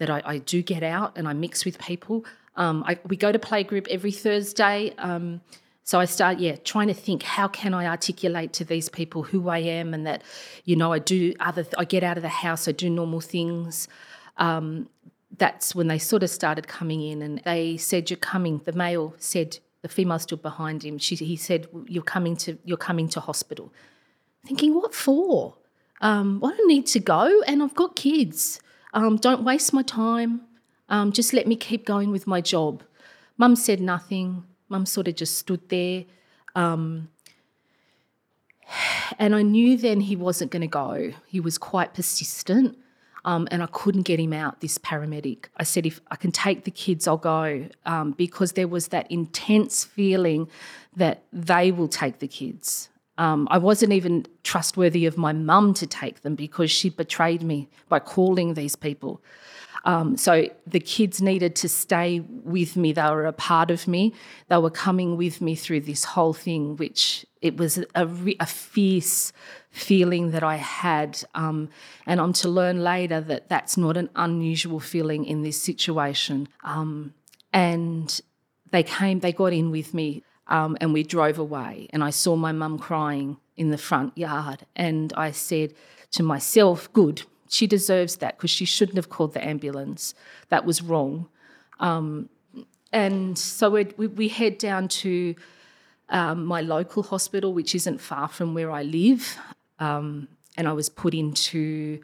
that 0.00 0.10
I, 0.10 0.22
I 0.24 0.38
do 0.38 0.62
get 0.62 0.82
out 0.82 1.16
and 1.16 1.28
I 1.28 1.34
mix 1.34 1.64
with 1.64 1.78
people. 1.78 2.24
Um, 2.56 2.82
I, 2.86 2.98
we 3.06 3.16
go 3.16 3.30
to 3.30 3.38
playgroup 3.38 3.86
every 3.88 4.10
Thursday. 4.10 4.92
Um, 4.98 5.40
so 5.84 6.00
I 6.00 6.06
start, 6.06 6.38
yeah, 6.38 6.56
trying 6.56 6.88
to 6.88 6.94
think 6.94 7.22
how 7.22 7.48
can 7.48 7.74
I 7.74 7.86
articulate 7.86 8.52
to 8.54 8.64
these 8.64 8.88
people 8.88 9.22
who 9.22 9.48
I 9.48 9.58
am 9.58 9.94
and 9.94 10.06
that, 10.06 10.22
you 10.64 10.74
know, 10.74 10.92
I 10.92 10.98
do 10.98 11.34
other, 11.38 11.64
I 11.78 11.84
get 11.84 12.02
out 12.02 12.16
of 12.16 12.22
the 12.22 12.28
house, 12.28 12.66
I 12.66 12.72
do 12.72 12.88
normal 12.88 13.20
things. 13.20 13.88
Um, 14.38 14.88
that's 15.36 15.74
when 15.74 15.88
they 15.88 15.98
sort 15.98 16.22
of 16.22 16.30
started 16.30 16.66
coming 16.66 17.02
in 17.02 17.22
and 17.22 17.40
they 17.44 17.76
said, 17.76 18.10
"You're 18.10 18.16
coming." 18.16 18.60
The 18.64 18.72
male 18.72 19.14
said, 19.18 19.58
the 19.80 19.88
female 19.88 20.18
stood 20.18 20.42
behind 20.42 20.84
him. 20.84 20.98
She, 20.98 21.14
he 21.14 21.36
said, 21.36 21.68
"You're 21.86 22.02
coming 22.02 22.36
to, 22.38 22.58
you're 22.64 22.76
coming 22.76 23.08
to 23.10 23.20
hospital." 23.20 23.72
Thinking, 24.44 24.74
what 24.74 24.92
for? 24.92 25.54
um, 26.00 26.42
I 26.42 26.56
don't 26.56 26.68
need 26.68 26.86
to 26.86 27.00
go, 27.00 27.42
and 27.46 27.62
I've 27.62 27.74
got 27.74 27.96
kids. 27.96 28.60
Um, 28.92 29.16
don't 29.16 29.44
waste 29.44 29.72
my 29.72 29.82
time. 29.82 30.42
Um, 30.88 31.12
just 31.12 31.32
let 31.32 31.46
me 31.46 31.56
keep 31.56 31.86
going 31.86 32.10
with 32.10 32.26
my 32.26 32.40
job. 32.40 32.82
Mum 33.38 33.56
said 33.56 33.80
nothing. 33.80 34.44
Mum 34.68 34.86
sort 34.86 35.08
of 35.08 35.16
just 35.16 35.38
stood 35.38 35.68
there. 35.68 36.04
Um, 36.54 37.08
and 39.18 39.34
I 39.34 39.42
knew 39.42 39.76
then 39.76 40.00
he 40.00 40.16
wasn't 40.16 40.50
going 40.50 40.62
to 40.62 40.68
go. 40.68 41.12
He 41.26 41.40
was 41.40 41.58
quite 41.58 41.94
persistent. 41.94 42.76
Um, 43.24 43.46
and 43.50 43.62
I 43.62 43.66
couldn't 43.66 44.02
get 44.02 44.18
him 44.18 44.32
out, 44.32 44.62
this 44.62 44.78
paramedic. 44.78 45.46
I 45.58 45.64
said, 45.64 45.84
if 45.84 46.00
I 46.10 46.16
can 46.16 46.32
take 46.32 46.64
the 46.64 46.70
kids, 46.70 47.06
I'll 47.06 47.18
go, 47.18 47.68
um, 47.84 48.12
because 48.12 48.52
there 48.52 48.66
was 48.66 48.88
that 48.88 49.10
intense 49.10 49.84
feeling 49.84 50.48
that 50.96 51.22
they 51.30 51.70
will 51.70 51.88
take 51.88 52.20
the 52.20 52.28
kids. 52.28 52.88
Um, 53.18 53.48
I 53.50 53.58
wasn't 53.58 53.92
even 53.92 54.26
trustworthy 54.44 55.06
of 55.06 55.18
my 55.18 55.32
mum 55.32 55.74
to 55.74 55.86
take 55.86 56.22
them 56.22 56.34
because 56.34 56.70
she 56.70 56.88
betrayed 56.90 57.42
me 57.42 57.68
by 57.88 57.98
calling 57.98 58.54
these 58.54 58.76
people. 58.76 59.20
Um, 59.84 60.16
so 60.16 60.48
the 60.66 60.80
kids 60.80 61.22
needed 61.22 61.56
to 61.56 61.68
stay 61.68 62.20
with 62.20 62.76
me. 62.76 62.92
They 62.92 63.02
were 63.02 63.26
a 63.26 63.32
part 63.32 63.70
of 63.70 63.88
me. 63.88 64.14
They 64.48 64.58
were 64.58 64.70
coming 64.70 65.16
with 65.16 65.40
me 65.40 65.54
through 65.54 65.80
this 65.80 66.04
whole 66.04 66.34
thing, 66.34 66.76
which 66.76 67.24
it 67.40 67.56
was 67.56 67.78
a, 67.94 68.08
a 68.40 68.46
fierce 68.46 69.32
feeling 69.70 70.32
that 70.32 70.42
I 70.42 70.56
had. 70.56 71.22
Um, 71.34 71.70
and 72.06 72.20
I'm 72.20 72.32
to 72.34 72.48
learn 72.48 72.82
later 72.82 73.20
that 73.22 73.48
that's 73.48 73.76
not 73.76 73.96
an 73.96 74.10
unusual 74.16 74.80
feeling 74.80 75.24
in 75.24 75.42
this 75.42 75.60
situation. 75.60 76.48
Um, 76.62 77.14
and 77.52 78.20
they 78.70 78.82
came, 78.82 79.20
they 79.20 79.32
got 79.32 79.52
in 79.52 79.70
with 79.70 79.94
me. 79.94 80.22
Um, 80.50 80.76
and 80.80 80.92
we 80.92 81.04
drove 81.04 81.38
away, 81.38 81.86
and 81.90 82.02
I 82.02 82.10
saw 82.10 82.36
my 82.36 82.52
mum 82.52 82.78
crying 82.78 83.38
in 83.56 83.70
the 83.70 83.78
front 83.78 84.18
yard. 84.18 84.66
And 84.74 85.12
I 85.16 85.30
said 85.30 85.74
to 86.10 86.22
myself, 86.22 86.92
Good, 86.92 87.22
she 87.48 87.66
deserves 87.66 88.16
that 88.16 88.36
because 88.36 88.50
she 88.50 88.64
shouldn't 88.64 88.96
have 88.96 89.08
called 89.08 89.34
the 89.34 89.44
ambulance. 89.44 90.14
That 90.48 90.64
was 90.64 90.82
wrong. 90.82 91.28
Um, 91.78 92.28
and 92.92 93.38
so 93.38 93.70
we, 93.70 93.84
we, 93.84 94.28
head 94.28 94.58
down 94.58 94.88
to 94.88 95.34
um, 96.08 96.44
my 96.44 96.60
local 96.60 97.02
hospital, 97.02 97.52
which 97.54 97.74
isn't 97.74 98.00
far 98.00 98.28
from 98.28 98.54
where 98.54 98.70
I 98.70 98.82
live. 98.82 99.38
Um, 99.78 100.28
and 100.56 100.66
I 100.68 100.72
was 100.72 100.88
put 100.88 101.14
into 101.14 102.00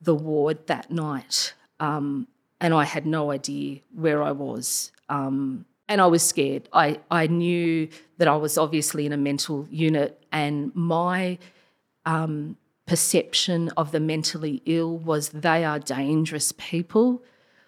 the 0.00 0.14
ward 0.14 0.66
that 0.68 0.90
night. 0.90 1.54
Um, 1.80 2.28
and 2.60 2.72
I 2.74 2.84
had 2.84 3.06
no 3.06 3.30
idea 3.30 3.80
where 3.94 4.22
I 4.22 4.32
was. 4.32 4.92
And 5.88 6.00
I 6.00 6.06
was 6.06 6.22
scared. 6.22 6.68
I, 6.72 7.00
I 7.10 7.26
knew 7.26 7.88
that 8.18 8.28
I 8.28 8.36
was 8.36 8.58
obviously 8.58 9.06
in 9.06 9.12
a 9.12 9.16
mental 9.16 9.66
unit, 9.70 10.22
and 10.30 10.70
my 10.74 11.38
um, 12.04 12.56
perception 12.86 13.68
of 13.76 13.92
the 13.92 14.00
mentally 14.00 14.62
ill 14.66 14.96
was 14.98 15.28
they 15.28 15.64
are 15.64 15.78
dangerous 15.78 16.52
people. 16.56 17.22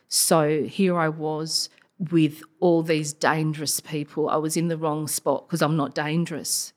So 0.09 0.65
here 0.65 0.99
I 0.99 1.09
was 1.09 1.69
with 2.11 2.43
all 2.59 2.83
these 2.83 3.13
dangerous 3.13 3.81
people. 3.81 4.29
I 4.31 4.37
was 4.37 4.57
in 4.57 4.69
the 4.69 4.79
wrong 4.79 5.07
spot 5.07 5.47
because 5.47 5.61
I'm 5.63 5.77
not 5.77 5.95
dangerous, 5.95 6.73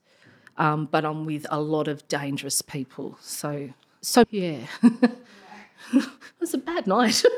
um, 0.58 0.86
but 0.90 1.04
I'm 1.04 1.24
with 1.24 1.46
a 1.50 1.60
lot 1.60 1.88
of 1.88 2.06
dangerous 2.06 2.60
people. 2.60 3.16
So, 3.20 3.70
so 4.02 4.24
yeah, 4.30 4.66
it 4.82 6.06
was 6.38 6.52
a 6.52 6.58
bad 6.58 6.86
night. 6.86 7.24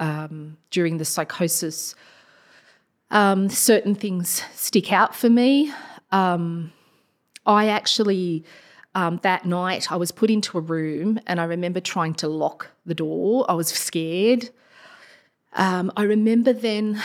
um, 0.00 0.56
during 0.70 0.96
the 0.96 1.04
psychosis, 1.04 1.94
um, 3.10 3.48
certain 3.48 3.94
things 3.94 4.42
stick 4.54 4.92
out 4.92 5.14
for 5.14 5.28
me. 5.28 5.72
Um, 6.10 6.72
I 7.46 7.68
actually, 7.68 8.44
um, 8.94 9.20
that 9.22 9.44
night, 9.44 9.92
I 9.92 9.96
was 9.96 10.10
put 10.10 10.30
into 10.30 10.58
a 10.58 10.60
room 10.60 11.20
and 11.26 11.40
I 11.40 11.44
remember 11.44 11.80
trying 11.80 12.14
to 12.14 12.28
lock 12.28 12.68
the 12.86 12.94
door. 12.94 13.44
I 13.48 13.54
was 13.54 13.68
scared. 13.68 14.50
Um, 15.52 15.92
I 15.96 16.04
remember 16.04 16.52
then, 16.52 17.02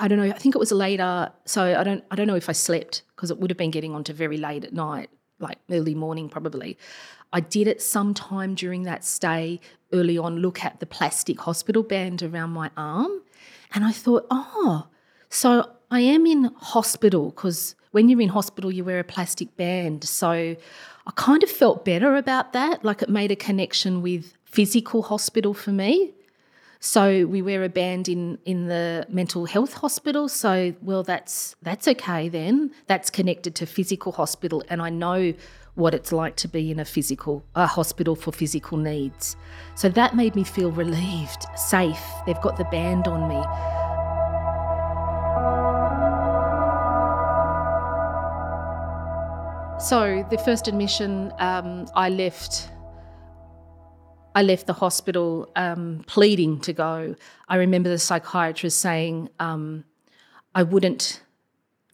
I 0.00 0.08
don't 0.08 0.18
know, 0.18 0.24
I 0.24 0.38
think 0.38 0.54
it 0.54 0.58
was 0.58 0.72
later. 0.72 1.30
So 1.44 1.78
I 1.78 1.84
don't, 1.84 2.04
I 2.10 2.16
don't 2.16 2.26
know 2.26 2.36
if 2.36 2.48
I 2.48 2.52
slept 2.52 3.02
because 3.14 3.30
it 3.30 3.38
would 3.38 3.50
have 3.50 3.58
been 3.58 3.70
getting 3.70 3.94
on 3.94 4.04
to 4.04 4.12
very 4.12 4.36
late 4.36 4.64
at 4.64 4.72
night, 4.72 5.10
like 5.38 5.58
early 5.70 5.94
morning 5.94 6.28
probably. 6.28 6.78
I 7.32 7.40
did 7.40 7.66
it 7.68 7.82
sometime 7.82 8.54
during 8.54 8.82
that 8.84 9.04
stay 9.04 9.60
early 9.92 10.18
on, 10.18 10.38
look 10.38 10.64
at 10.64 10.80
the 10.80 10.86
plastic 10.86 11.40
hospital 11.40 11.82
band 11.82 12.22
around 12.22 12.50
my 12.50 12.70
arm. 12.76 13.22
And 13.74 13.84
I 13.84 13.92
thought, 13.92 14.26
oh, 14.30 14.86
so 15.28 15.70
I 15.90 16.00
am 16.00 16.26
in 16.26 16.44
hospital 16.56 17.30
because 17.30 17.74
when 17.90 18.08
you're 18.08 18.20
in 18.20 18.28
hospital, 18.28 18.72
you 18.72 18.84
wear 18.84 18.98
a 18.98 19.04
plastic 19.04 19.56
band. 19.56 20.04
So 20.04 20.30
I 20.30 21.10
kind 21.16 21.42
of 21.42 21.50
felt 21.50 21.84
better 21.84 22.16
about 22.16 22.52
that. 22.52 22.84
Like 22.84 23.02
it 23.02 23.08
made 23.08 23.30
a 23.30 23.36
connection 23.36 24.02
with 24.02 24.34
physical 24.44 25.02
hospital 25.02 25.54
for 25.54 25.72
me. 25.72 26.12
So 26.80 27.26
we 27.26 27.42
wear 27.42 27.64
a 27.64 27.68
band 27.68 28.08
in 28.08 28.38
in 28.44 28.68
the 28.68 29.04
mental 29.08 29.46
health 29.46 29.72
hospital. 29.72 30.28
So 30.28 30.74
well, 30.80 31.02
that's 31.02 31.56
that's 31.60 31.88
okay 31.88 32.28
then. 32.28 32.70
That's 32.86 33.10
connected 33.10 33.56
to 33.56 33.66
physical 33.66 34.12
hospital, 34.12 34.62
and 34.68 34.80
I 34.80 34.90
know 34.90 35.34
what 35.78 35.94
it's 35.94 36.10
like 36.10 36.34
to 36.34 36.48
be 36.48 36.72
in 36.72 36.80
a 36.80 36.84
physical 36.84 37.44
a 37.54 37.66
hospital 37.66 38.16
for 38.16 38.32
physical 38.32 38.76
needs. 38.76 39.36
So 39.76 39.88
that 39.90 40.16
made 40.16 40.34
me 40.34 40.42
feel 40.42 40.72
relieved, 40.72 41.46
safe. 41.54 42.02
They've 42.26 42.40
got 42.40 42.56
the 42.56 42.64
band 42.64 43.06
on 43.06 43.28
me. 43.28 43.40
So 49.80 50.26
the 50.28 50.38
first 50.38 50.66
admission, 50.66 51.32
um, 51.38 51.86
I 51.94 52.08
left. 52.08 52.68
I 54.34 54.42
left 54.42 54.66
the 54.66 54.72
hospital 54.72 55.50
um, 55.56 56.04
pleading 56.06 56.60
to 56.60 56.72
go. 56.72 57.14
I 57.48 57.56
remember 57.56 57.88
the 57.88 57.98
psychiatrist 57.98 58.80
saying, 58.80 59.30
um, 59.38 59.84
"I 60.54 60.64
wouldn't 60.64 61.22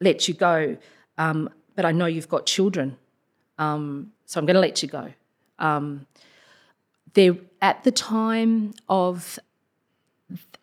let 0.01 0.27
you 0.27 0.35
go, 0.35 0.79
um, 1.19 1.51
but 1.77 1.85
I 1.85 1.93
know 1.93 2.07
you've 2.07 2.29
got 2.29 2.47
children, 2.47 2.97
um, 3.59 4.13
so 4.27 4.41
I'm 4.41 4.47
going 4.47 4.55
to 4.55 4.61
let 4.61 4.83
you 4.83 4.89
go." 4.89 5.13
Um, 5.59 6.07
there, 7.15 7.37
at 7.63 7.85
the 7.85 7.93
time 7.93 8.75
of 8.89 9.39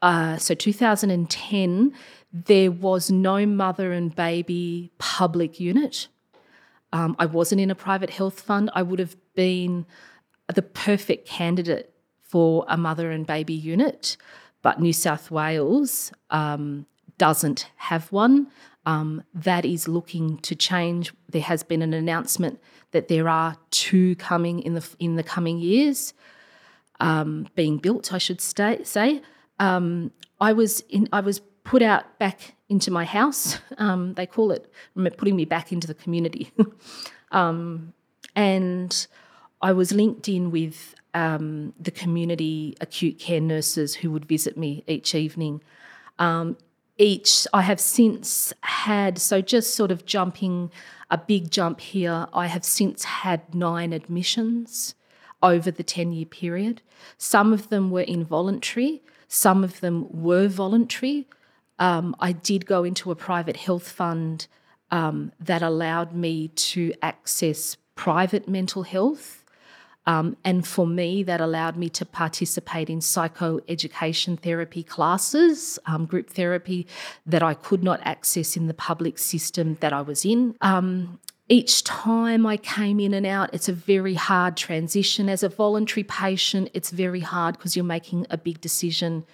uh, 0.01 0.37
so 0.37 0.53
2010, 0.53 1.93
there 2.33 2.71
was 2.71 3.11
no 3.11 3.45
mother 3.45 3.91
and 3.91 4.15
baby 4.15 4.91
public 4.97 5.59
unit. 5.59 6.07
Um, 6.93 7.15
I 7.19 7.25
wasn't 7.25 7.61
in 7.61 7.71
a 7.71 7.75
private 7.75 8.09
health 8.09 8.41
fund. 8.41 8.69
I 8.73 8.81
would 8.81 8.99
have 8.99 9.15
been 9.33 9.85
the 10.53 10.61
perfect 10.61 11.27
candidate 11.27 11.93
for 12.21 12.65
a 12.67 12.77
mother 12.77 13.11
and 13.11 13.25
baby 13.25 13.53
unit, 13.53 14.17
but 14.61 14.79
New 14.79 14.93
South 14.93 15.31
Wales 15.31 16.11
um, 16.29 16.85
doesn't 17.17 17.67
have 17.75 18.11
one. 18.11 18.47
Um, 18.85 19.23
that 19.33 19.63
is 19.63 19.87
looking 19.87 20.37
to 20.39 20.55
change. 20.55 21.13
There 21.29 21.41
has 21.41 21.61
been 21.61 21.81
an 21.81 21.93
announcement 21.93 22.59
that 22.91 23.07
there 23.07 23.29
are 23.29 23.55
two 23.69 24.15
coming 24.15 24.59
in 24.61 24.73
the 24.73 24.87
in 24.99 25.15
the 25.15 25.23
coming 25.23 25.59
years, 25.59 26.13
um, 26.99 27.47
being 27.55 27.77
built. 27.77 28.11
I 28.11 28.17
should 28.17 28.41
stay, 28.41 28.83
say. 28.83 29.21
Um, 29.59 30.11
I 30.39 30.53
was 30.53 30.79
in. 30.89 31.07
I 31.13 31.21
was 31.21 31.41
put 31.63 31.81
out 31.81 32.17
back 32.17 32.55
into 32.69 32.91
my 32.91 33.05
house. 33.05 33.59
Um, 33.77 34.13
they 34.13 34.27
call 34.27 34.51
it 34.51 34.71
putting 35.17 35.35
me 35.35 35.45
back 35.45 35.71
into 35.71 35.87
the 35.87 35.95
community. 35.95 36.51
um, 37.31 37.93
and 38.35 39.07
I 39.59 39.71
was 39.73 39.91
linked 39.91 40.29
in 40.29 40.51
with 40.51 40.93
um, 41.15 41.73
the 41.79 41.89
community 41.89 42.75
acute 42.79 43.17
care 43.17 43.41
nurses 43.41 43.95
who 43.95 44.11
would 44.11 44.25
visit 44.25 44.57
me 44.57 44.83
each 44.87 45.15
evening. 45.15 45.63
Um, 46.19 46.57
each, 47.01 47.47
I 47.53 47.61
have 47.63 47.79
since 47.79 48.53
had, 48.61 49.17
so 49.17 49.41
just 49.41 49.75
sort 49.75 49.91
of 49.91 50.05
jumping 50.05 50.71
a 51.09 51.17
big 51.17 51.51
jump 51.51 51.81
here, 51.81 52.27
I 52.33 52.47
have 52.47 52.63
since 52.63 53.03
had 53.03 53.53
nine 53.53 53.91
admissions 53.91 54.95
over 55.43 55.71
the 55.71 55.83
10 55.83 56.13
year 56.13 56.25
period. 56.25 56.81
Some 57.17 57.51
of 57.51 57.69
them 57.69 57.91
were 57.91 58.01
involuntary, 58.01 59.01
some 59.27 59.63
of 59.63 59.79
them 59.79 60.07
were 60.11 60.47
voluntary 60.47 61.27
um, 61.81 62.15
I 62.19 62.31
did 62.31 62.67
go 62.67 62.83
into 62.83 63.09
a 63.09 63.15
private 63.15 63.57
health 63.57 63.89
fund 63.89 64.45
um, 64.91 65.31
that 65.39 65.63
allowed 65.63 66.13
me 66.13 66.49
to 66.49 66.93
access 67.01 67.75
private 67.95 68.47
mental 68.47 68.83
health. 68.83 69.40
Um, 70.07 70.35
and 70.43 70.65
for 70.65 70.87
me, 70.87 71.23
that 71.23 71.41
allowed 71.41 71.77
me 71.77 71.89
to 71.89 72.05
participate 72.05 72.89
in 72.89 72.99
psychoeducation 72.99 74.39
therapy 74.39 74.83
classes, 74.83 75.77
um, 75.85 76.05
group 76.05 76.31
therapy 76.31 76.87
that 77.25 77.43
I 77.43 77.53
could 77.53 77.83
not 77.83 77.99
access 78.03 78.57
in 78.57 78.67
the 78.67 78.73
public 78.73 79.19
system 79.19 79.77
that 79.81 79.93
I 79.93 80.01
was 80.01 80.25
in. 80.25 80.55
Um, 80.61 81.19
each 81.49 81.83
time 81.83 82.45
I 82.45 82.55
came 82.57 82.99
in 82.99 83.13
and 83.13 83.25
out, 83.25 83.53
it's 83.53 83.67
a 83.67 83.73
very 83.73 84.13
hard 84.13 84.55
transition. 84.55 85.27
As 85.27 85.43
a 85.43 85.49
voluntary 85.49 86.03
patient, 86.03 86.69
it's 86.73 86.91
very 86.91 87.19
hard 87.19 87.57
because 87.57 87.75
you're 87.75 87.83
making 87.83 88.25
a 88.29 88.37
big 88.37 88.61
decision 88.61 89.25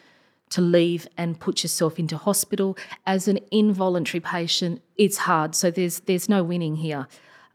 to 0.49 0.61
leave 0.61 1.07
and 1.17 1.39
put 1.39 1.63
yourself 1.63 1.99
into 1.99 2.17
hospital. 2.17 2.77
As 3.05 3.27
an 3.27 3.39
involuntary 3.51 4.21
patient, 4.21 4.81
it's 4.97 5.17
hard. 5.17 5.55
So 5.55 5.69
there's 5.69 5.99
there's 6.01 6.27
no 6.27 6.43
winning 6.43 6.77
here. 6.77 7.07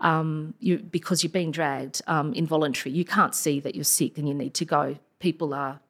Um, 0.02 0.54
you 0.58 0.78
because 0.78 1.22
you're 1.22 1.32
being 1.32 1.52
dragged 1.52 2.02
um, 2.06 2.34
involuntary. 2.34 2.94
You 2.94 3.04
can't 3.04 3.34
see 3.34 3.60
that 3.60 3.74
you're 3.74 3.84
sick 3.84 4.18
and 4.18 4.28
you 4.28 4.34
need 4.34 4.52
to 4.54 4.64
go. 4.64 4.98
People 5.20 5.54
are, 5.54 5.80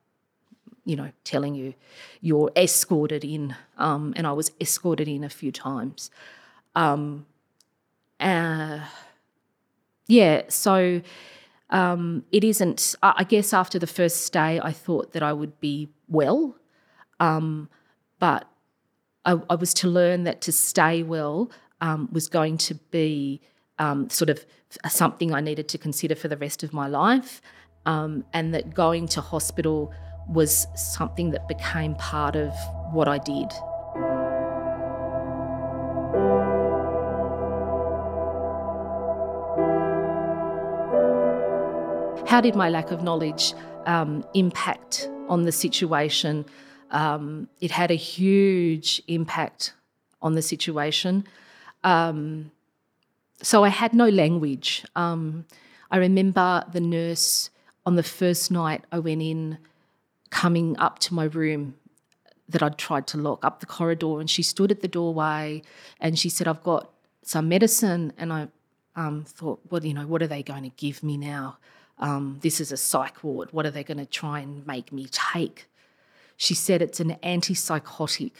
you 0.84 0.94
know, 0.94 1.10
telling 1.24 1.54
you 1.54 1.74
you're 2.20 2.52
escorted 2.54 3.24
in, 3.24 3.56
um, 3.78 4.12
and 4.16 4.26
I 4.26 4.32
was 4.32 4.52
escorted 4.60 5.08
in 5.08 5.24
a 5.24 5.30
few 5.30 5.50
times. 5.50 6.10
Um, 6.76 7.26
uh, 8.20 8.80
yeah, 10.06 10.42
so 10.48 11.00
um, 11.70 12.24
it 12.30 12.44
isn't. 12.44 12.94
I 13.02 13.24
guess 13.24 13.54
after 13.54 13.78
the 13.78 13.86
first 13.86 14.26
stay, 14.26 14.60
I 14.60 14.72
thought 14.72 15.12
that 15.12 15.22
I 15.22 15.32
would 15.32 15.58
be 15.58 15.88
well, 16.06 16.54
um, 17.18 17.70
but 18.18 18.46
I, 19.24 19.40
I, 19.48 19.54
was 19.54 19.72
to 19.74 19.88
learn 19.88 20.24
that 20.24 20.42
to 20.42 20.52
stay 20.52 21.02
well 21.02 21.50
um, 21.80 22.08
was 22.12 22.28
going 22.28 22.58
to 22.58 22.74
be 22.74 23.40
um, 23.82 24.08
sort 24.10 24.30
of 24.30 24.38
something 24.88 25.34
I 25.34 25.40
needed 25.40 25.68
to 25.68 25.78
consider 25.78 26.14
for 26.14 26.28
the 26.28 26.36
rest 26.36 26.62
of 26.62 26.72
my 26.72 26.86
life, 26.86 27.40
um, 27.86 28.24
and 28.32 28.54
that 28.54 28.74
going 28.74 29.08
to 29.08 29.20
hospital 29.20 29.92
was 30.28 30.66
something 30.76 31.32
that 31.32 31.48
became 31.48 31.94
part 31.96 32.36
of 32.36 32.52
what 32.92 33.08
I 33.08 33.18
did. 33.18 33.50
how 42.32 42.40
did 42.40 42.54
my 42.54 42.70
lack 42.70 42.90
of 42.90 43.02
knowledge 43.02 43.52
um, 43.84 44.24
impact 44.32 45.10
on 45.28 45.42
the 45.42 45.52
situation? 45.52 46.46
Um, 46.90 47.46
it 47.60 47.70
had 47.70 47.90
a 47.90 48.00
huge 48.16 49.02
impact 49.06 49.74
on 50.22 50.32
the 50.32 50.40
situation. 50.40 51.26
Um, 51.84 52.50
so 53.42 53.64
I 53.64 53.68
had 53.68 53.92
no 53.94 54.08
language. 54.08 54.84
Um, 54.96 55.44
I 55.90 55.98
remember 55.98 56.64
the 56.72 56.80
nurse 56.80 57.50
on 57.84 57.96
the 57.96 58.02
first 58.02 58.50
night 58.50 58.84
I 58.90 58.98
went 58.98 59.22
in 59.22 59.58
coming 60.30 60.78
up 60.78 60.98
to 61.00 61.14
my 61.14 61.24
room 61.24 61.74
that 62.48 62.62
I'd 62.62 62.78
tried 62.78 63.06
to 63.08 63.18
lock 63.18 63.44
up 63.44 63.60
the 63.60 63.66
corridor, 63.66 64.20
and 64.20 64.28
she 64.28 64.42
stood 64.42 64.70
at 64.70 64.80
the 64.80 64.88
doorway 64.88 65.62
and 66.00 66.18
she 66.18 66.28
said, 66.28 66.48
I've 66.48 66.62
got 66.62 66.90
some 67.22 67.48
medicine. 67.48 68.12
And 68.18 68.32
I 68.32 68.48
um, 68.96 69.24
thought, 69.24 69.60
well, 69.70 69.84
you 69.84 69.94
know, 69.94 70.06
what 70.06 70.22
are 70.22 70.26
they 70.26 70.42
going 70.42 70.64
to 70.64 70.72
give 70.76 71.02
me 71.02 71.16
now? 71.16 71.58
um, 72.02 72.38
this 72.42 72.60
is 72.60 72.72
a 72.72 72.76
psych 72.76 73.22
ward. 73.22 73.52
What 73.52 73.64
are 73.64 73.70
they 73.70 73.84
going 73.84 73.98
to 73.98 74.06
try 74.06 74.40
and 74.40 74.66
make 74.66 74.92
me 74.92 75.06
take? 75.10 75.68
She 76.36 76.52
said 76.52 76.82
it's 76.82 77.00
an 77.00 77.16
antipsychotic. 77.22 78.32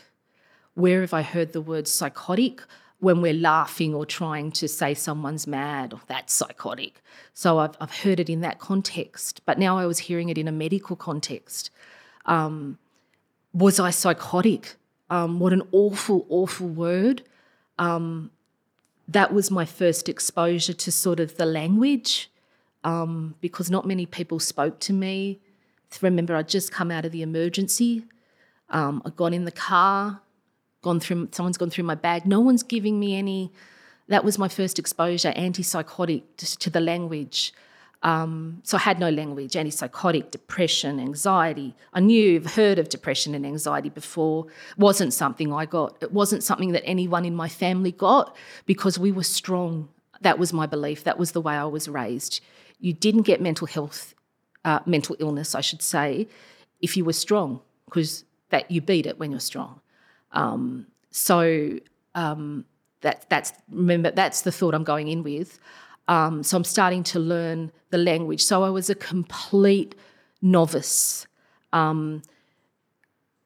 Where 0.74 1.02
have 1.02 1.14
I 1.14 1.22
heard 1.22 1.52
the 1.52 1.60
word 1.60 1.86
psychotic? 1.86 2.62
When 3.02 3.20
we're 3.20 3.34
laughing 3.52 3.94
or 3.94 4.06
trying 4.06 4.52
to 4.52 4.68
say 4.68 4.94
someone's 4.94 5.46
mad, 5.46 5.92
or 5.92 6.00
that's 6.06 6.32
psychotic. 6.32 7.02
So 7.34 7.58
I've, 7.58 7.76
I've 7.80 7.98
heard 8.02 8.20
it 8.20 8.30
in 8.30 8.42
that 8.42 8.60
context, 8.60 9.42
but 9.44 9.58
now 9.58 9.76
I 9.76 9.86
was 9.86 9.98
hearing 9.98 10.28
it 10.28 10.38
in 10.38 10.46
a 10.46 10.52
medical 10.52 10.94
context. 10.94 11.70
Um, 12.26 12.78
was 13.52 13.80
I 13.80 13.90
psychotic? 13.90 14.76
Um, 15.10 15.40
what 15.40 15.52
an 15.52 15.62
awful, 15.72 16.26
awful 16.28 16.68
word. 16.68 17.22
Um, 17.76 18.30
that 19.08 19.34
was 19.34 19.50
my 19.50 19.64
first 19.64 20.08
exposure 20.08 20.72
to 20.72 20.92
sort 20.92 21.18
of 21.18 21.36
the 21.36 21.44
language 21.44 22.30
um, 22.84 23.34
because 23.40 23.68
not 23.68 23.84
many 23.84 24.06
people 24.06 24.38
spoke 24.38 24.78
to 24.80 24.92
me. 24.92 25.40
Remember, 26.00 26.36
I'd 26.36 26.48
just 26.48 26.70
come 26.70 26.90
out 26.92 27.04
of 27.04 27.12
the 27.12 27.22
emergency. 27.22 28.04
Um, 28.70 29.02
I 29.04 29.10
got 29.10 29.34
in 29.34 29.44
the 29.44 29.52
car, 29.52 30.22
gone 30.82 31.00
through. 31.00 31.28
Someone's 31.32 31.58
gone 31.58 31.70
through 31.70 31.84
my 31.84 31.94
bag. 31.94 32.26
No 32.26 32.40
one's 32.40 32.62
giving 32.62 33.00
me 33.00 33.16
any. 33.16 33.52
That 34.08 34.24
was 34.24 34.38
my 34.38 34.48
first 34.48 34.78
exposure, 34.78 35.32
antipsychotic 35.32 36.22
to 36.58 36.70
the 36.70 36.80
language. 36.80 37.54
Um, 38.02 38.60
so 38.64 38.76
I 38.76 38.80
had 38.80 38.98
no 38.98 39.10
language, 39.10 39.52
antipsychotic, 39.52 40.32
depression, 40.32 40.98
anxiety. 40.98 41.76
I 41.94 42.00
knew, 42.00 42.36
I've 42.36 42.54
heard 42.54 42.80
of 42.80 42.88
depression 42.88 43.34
and 43.34 43.46
anxiety 43.46 43.90
before. 43.90 44.46
It 44.72 44.78
wasn't 44.78 45.14
something 45.14 45.52
I 45.52 45.66
got. 45.66 45.96
It 46.02 46.12
wasn't 46.12 46.42
something 46.42 46.72
that 46.72 46.84
anyone 46.84 47.24
in 47.24 47.34
my 47.34 47.48
family 47.48 47.92
got 47.92 48.36
because 48.66 48.98
we 48.98 49.12
were 49.12 49.22
strong. 49.22 49.88
That 50.20 50.38
was 50.38 50.52
my 50.52 50.66
belief. 50.66 51.04
That 51.04 51.18
was 51.18 51.30
the 51.30 51.40
way 51.40 51.54
I 51.54 51.64
was 51.64 51.88
raised 51.88 52.40
you 52.82 52.92
didn't 52.92 53.22
get 53.22 53.40
mental 53.40 53.66
health, 53.66 54.14
uh, 54.64 54.80
mental 54.84 55.16
illness, 55.20 55.54
I 55.54 55.62
should 55.62 55.80
say, 55.80 56.28
if 56.80 56.96
you 56.96 57.04
were 57.04 57.14
strong, 57.14 57.60
because 57.86 58.24
that 58.50 58.70
you 58.70 58.80
beat 58.80 59.06
it 59.06 59.18
when 59.18 59.30
you're 59.30 59.40
strong. 59.40 59.80
Um, 60.32 60.86
so 61.10 61.78
um, 62.14 62.64
that 63.02 63.26
that's 63.28 63.52
remember 63.70 64.10
that's 64.10 64.42
the 64.42 64.52
thought 64.52 64.74
I'm 64.74 64.84
going 64.84 65.08
in 65.08 65.22
with. 65.22 65.58
Um, 66.08 66.42
so 66.42 66.56
I'm 66.56 66.64
starting 66.64 67.04
to 67.04 67.18
learn 67.18 67.70
the 67.90 67.98
language. 67.98 68.42
So 68.42 68.64
I 68.64 68.70
was 68.70 68.90
a 68.90 68.94
complete 68.94 69.94
novice, 70.40 71.26
um, 71.72 72.22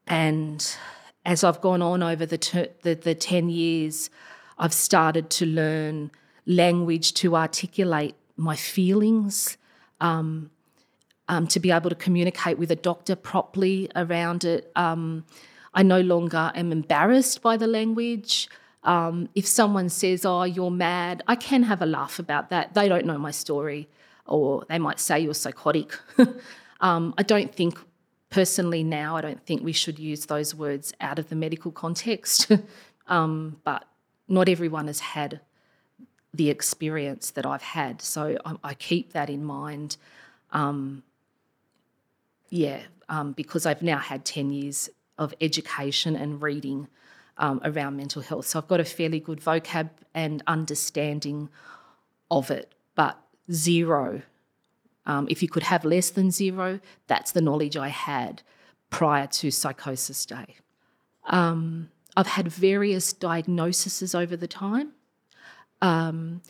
and 0.07 0.77
as 1.25 1.45
I've 1.45 1.61
gone 1.61 1.83
on 1.83 2.03
over 2.03 2.25
the, 2.25 2.39
ter- 2.39 2.69
the 2.83 2.95
the 2.95 3.15
ten 3.15 3.49
years, 3.49 4.11
I've 4.59 4.75
started 4.75 5.29
to 5.31 5.47
learn 5.47 6.11
language 6.47 7.13
to 7.15 7.37
articulate 7.37 8.15
my 8.37 8.55
feelings, 8.55 9.57
um, 10.01 10.51
um, 11.29 11.47
to 11.49 11.59
be 11.59 11.71
able 11.71 11.91
to 11.91 11.97
communicate 11.97 12.59
with 12.59 12.71
a 12.71 12.77
doctor 12.77 13.17
properly 13.17 13.91
around 13.97 14.45
it. 14.45 14.71
I 15.77 15.83
no 15.83 16.01
longer 16.01 16.51
am 16.55 16.73
embarrassed 16.73 17.43
by 17.43 17.57
the 17.59 17.67
language. 17.67 18.49
Um, 18.83 19.29
if 19.35 19.47
someone 19.47 19.91
says, 19.91 20.25
Oh, 20.25 20.45
you're 20.45 20.71
mad, 20.71 21.23
I 21.29 21.37
can 21.37 21.63
have 21.65 21.83
a 21.83 21.87
laugh 21.87 22.19
about 22.19 22.51
that. 22.51 22.75
They 22.75 22.89
don't 22.89 23.05
know 23.05 23.19
my 23.19 23.31
story, 23.31 23.89
or 24.25 24.65
they 24.69 24.79
might 24.79 24.99
say 24.99 25.21
you're 25.21 25.35
psychotic. 25.35 25.97
Um, 26.79 27.15
I 27.17 27.23
don't 27.23 27.55
think, 27.55 27.79
personally, 28.29 28.85
now, 28.85 29.17
I 29.17 29.23
don't 29.23 29.43
think 29.47 29.65
we 29.65 29.73
should 29.73 29.99
use 29.99 30.27
those 30.27 30.55
words 30.55 30.93
out 31.01 31.19
of 31.19 31.31
the 31.31 31.35
medical 31.37 31.73
context. 31.73 32.51
Um, 33.09 33.59
but 33.63 33.85
not 34.27 34.49
everyone 34.49 34.89
has 34.89 34.99
had 34.99 35.41
the 36.35 36.51
experience 36.51 37.31
that 37.31 37.47
I've 37.47 37.63
had. 37.63 38.03
So 38.03 38.37
I, 38.45 38.57
I 38.65 38.75
keep 38.75 39.13
that 39.13 39.31
in 39.31 39.45
mind. 39.45 39.97
Um, 40.51 41.05
yeah, 42.51 42.81
um, 43.09 43.31
because 43.31 43.65
I've 43.65 43.81
now 43.81 43.99
had 43.99 44.25
10 44.25 44.51
years 44.51 44.91
of 45.19 45.35
education 45.41 46.17
and 46.17 46.43
reading 46.43 46.89
um, 47.39 47.61
around 47.65 47.97
mental 47.97 48.23
health. 48.23 48.47
So 48.47 48.59
I've 48.59 48.69
got 48.69 48.81
a 48.81 48.85
fairly 48.85 49.21
good 49.21 49.41
vocab 49.41 49.91
and 50.15 50.43
understanding 50.47 51.49
of 52.31 52.51
it, 52.51 52.75
but 52.95 53.19
zero. 53.51 54.23
Um, 55.05 55.27
if 55.31 55.43
you 55.43 55.49
could 55.49 55.63
have 55.65 55.85
less 55.85 56.11
than 56.11 56.31
zero, 56.31 56.81
that's 57.07 57.33
the 57.33 57.41
knowledge 57.41 57.77
I 57.77 57.89
had 57.89 58.43
prior 58.91 59.27
to 59.27 59.51
psychosis 59.51 60.27
day. 60.27 60.57
Um, 61.25 61.91
I've 62.17 62.27
had 62.27 62.49
various 62.49 63.13
diagnoses 63.13 64.15
over 64.15 64.37
the 64.37 64.49
time. 64.49 64.93
Um, 65.83 66.41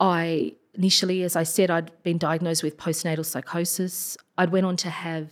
I 0.00 0.54
initially, 0.72 1.22
as 1.22 1.36
I 1.36 1.42
said, 1.42 1.70
I'd 1.70 2.02
been 2.02 2.18
diagnosed 2.18 2.62
with 2.62 2.76
postnatal 2.76 3.24
psychosis. 3.24 4.16
I'd 4.38 4.50
went 4.50 4.66
on 4.66 4.76
to 4.78 4.90
have 4.90 5.28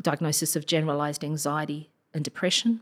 diagnosis 0.00 0.56
of 0.56 0.66
generalized 0.66 1.24
anxiety 1.24 1.91
and 2.14 2.24
depression. 2.24 2.80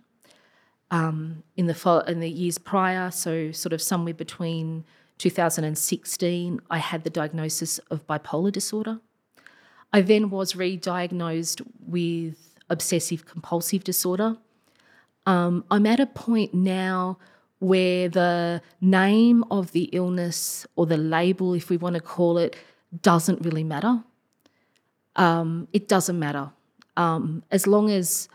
Um, 0.91 1.45
in 1.57 1.67
the 1.67 2.05
in 2.09 2.21
the 2.21 2.29
years 2.29 2.59
prior, 2.59 3.11
so 3.11 3.53
sort 3.53 3.73
of 3.73 3.81
somewhere 3.81 4.15
between 4.15 4.85
2016, 5.19 6.61
I 6.71 6.79
had 6.79 7.05
the 7.05 7.11
diagnosis 7.11 7.79
of 7.91 8.07
bipolar 8.07 8.51
disorder. 8.51 9.01
I 9.93 10.01
then 10.01 10.31
was 10.31 10.57
re-diagnosed 10.57 11.61
with 11.87 12.57
obsessive 12.69 13.27
compulsive 13.27 13.85
disorder. 13.85 14.37
Um, 15.27 15.65
I'm 15.71 15.87
at 15.87 16.01
a 16.01 16.07
point 16.07 16.55
now 16.55 17.19
where 17.59 18.09
the 18.09 18.63
name 18.81 19.45
of 19.51 19.73
the 19.73 19.85
illness 19.93 20.67
or 20.77 20.87
the 20.87 20.97
label, 20.97 21.55
if 21.55 21.69
we 21.69 21.77
want 21.77 21.95
to 21.95 22.01
call 22.01 22.39
it, 22.39 22.57
doesn't 23.03 23.43
really 23.43 23.65
matter. 23.65 24.03
Um, 25.17 25.69
it 25.73 25.87
doesn't 25.87 26.19
matter. 26.19 26.51
Um, 26.97 27.43
as 27.51 27.67
long 27.67 27.91
as 27.91 28.29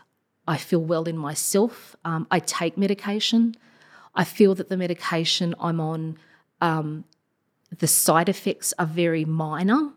I 0.46 0.56
feel 0.56 0.80
well 0.80 1.04
in 1.04 1.16
myself, 1.16 1.96
um, 2.04 2.26
I 2.30 2.38
take 2.38 2.78
medication. 2.78 3.56
I 4.14 4.24
feel 4.24 4.54
that 4.54 4.68
the 4.68 4.76
medication 4.76 5.54
I'm 5.60 5.80
on, 5.80 6.18
um, 6.60 7.04
the 7.76 7.86
side 7.86 8.28
effects 8.28 8.72
are 8.78 8.86
very 8.86 9.24
minor. 9.24 9.90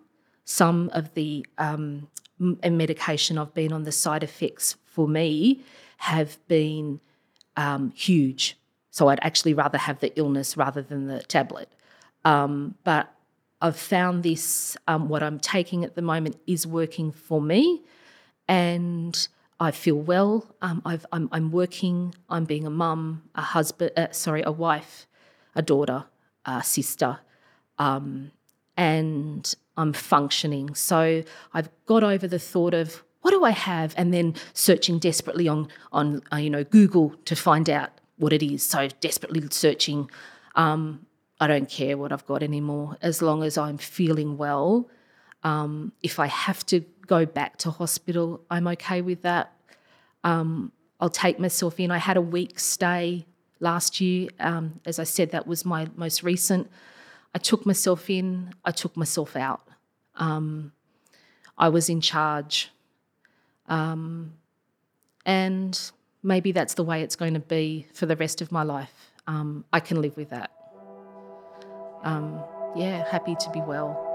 Some 0.46 0.90
of 0.94 1.14
the 1.14 1.46
um, 1.58 2.08
medication 2.40 3.38
I've 3.38 3.54
been 3.54 3.72
on, 3.72 3.84
the 3.84 3.92
side 3.92 4.24
effects 4.24 4.76
for 4.86 5.08
me 5.08 5.62
have 5.98 6.38
been 6.48 7.00
um, 7.56 7.92
huge. 7.92 8.58
So 8.92 9.10
I'd 9.10 9.20
actually 9.22 9.54
rather 9.54 9.78
have 9.78 10.00
the 10.00 10.18
illness 10.18 10.58
rather 10.58 10.82
than 10.82 11.08
the 11.08 11.22
tablet. 11.22 11.70
Um, 12.26 12.76
but 12.84 13.14
I've 13.62 13.78
found 13.78 14.24
this, 14.24 14.76
um, 14.88 15.10
what 15.10 15.22
I'm 15.22 15.40
taking 15.40 15.84
at 15.84 15.96
the 15.96 16.02
moment 16.02 16.38
is 16.48 16.66
working 16.66 17.12
for 17.12 17.42
me. 17.42 17.84
And 18.48 19.28
I 19.60 19.72
feel 19.72 19.96
well. 19.96 20.56
Um, 20.62 20.82
i 20.86 20.98
am 21.12 21.52
working. 21.52 22.16
I'm 22.30 22.46
being 22.46 22.66
a 22.66 22.70
mum, 22.70 23.24
a 23.36 23.42
husband, 23.42 23.92
uh, 23.98 24.08
sorry, 24.12 24.42
a 24.46 24.52
wife, 24.52 25.06
a 25.56 25.62
daughter, 25.62 26.06
a 26.46 26.64
sister. 26.64 27.20
um, 27.78 28.32
and 28.78 29.56
I'm 29.76 29.92
functioning. 29.94 30.74
So 30.74 31.24
I've 31.54 31.70
got 31.86 32.04
over 32.04 32.28
the 32.28 32.40
thought 32.40 32.74
of 32.74 33.04
what 33.22 33.32
do 33.32 33.44
I 33.44 33.52
have, 33.52 33.94
and 33.98 34.14
then 34.14 34.36
searching 34.54 35.00
desperately 35.00 35.48
on 35.48 35.68
on 35.92 36.22
uh, 36.32 36.38
you 36.38 36.50
know 36.50 36.64
Google 36.64 37.16
to 37.26 37.36
find 37.36 37.70
out 37.70 37.90
what 38.18 38.32
it 38.32 38.42
is. 38.42 38.64
So 38.64 38.88
desperately 39.02 39.44
searching. 39.52 40.10
Um, 40.56 41.06
I 41.42 41.48
don't 41.48 41.70
care 41.70 41.98
what 41.98 42.12
I've 42.12 42.26
got 42.26 42.44
anymore 42.44 42.98
as 43.02 43.22
long 43.22 43.44
as 43.44 43.58
I'm 43.58 43.78
feeling 43.78 44.38
well. 44.38 44.90
Um, 45.44 45.94
if 46.04 46.20
I 46.20 46.28
have 46.28 46.66
to 46.68 46.84
go 47.10 47.26
back 47.26 47.58
to 47.58 47.72
hospital, 47.72 48.42
I'm 48.52 48.68
okay 48.68 49.02
with 49.02 49.24
that. 49.24 49.52
Um, 50.24 50.72
I'll 51.00 51.10
take 51.10 51.40
myself 51.40 51.80
in. 51.80 51.90
I 51.90 51.98
had 51.98 52.18
a 52.18 52.22
week 52.22 52.60
stay 52.60 53.26
last 53.60 54.00
year. 54.00 54.30
Um, 54.40 54.80
as 54.86 55.00
I 55.00 55.06
said, 55.06 55.32
that 55.32 55.48
was 55.48 55.66
my 55.66 55.88
most 55.96 56.22
recent. 56.24 56.70
I 57.34 57.40
took 57.40 57.66
myself 57.66 58.10
in, 58.10 58.54
I 58.64 58.72
took 58.72 58.96
myself 58.96 59.36
out. 59.36 59.62
Um, 60.16 60.72
I 61.58 61.70
was 61.70 61.90
in 61.90 62.00
charge. 62.00 62.70
Um, 63.68 64.34
and 65.26 65.92
maybe 66.22 66.52
that's 66.52 66.76
the 66.76 66.84
way 66.84 67.02
it's 67.02 67.16
going 67.16 67.34
to 67.34 67.40
be 67.40 67.88
for 67.94 68.06
the 68.06 68.16
rest 68.16 68.42
of 68.42 68.52
my 68.52 68.64
life. 68.64 69.12
Um, 69.26 69.66
I 69.74 69.80
can 69.80 70.00
live 70.02 70.16
with 70.16 70.30
that. 70.30 70.52
Um, 72.04 72.40
yeah, 72.76 73.10
happy 73.10 73.36
to 73.36 73.50
be 73.52 73.62
well. 73.62 74.09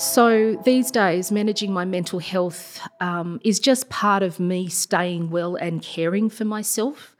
So 0.00 0.56
these 0.64 0.90
days, 0.90 1.30
managing 1.30 1.74
my 1.74 1.84
mental 1.84 2.20
health 2.20 2.80
um, 3.00 3.38
is 3.44 3.60
just 3.60 3.90
part 3.90 4.22
of 4.22 4.40
me 4.40 4.66
staying 4.66 5.28
well 5.28 5.56
and 5.56 5.82
caring 5.82 6.30
for 6.30 6.46
myself. 6.46 7.14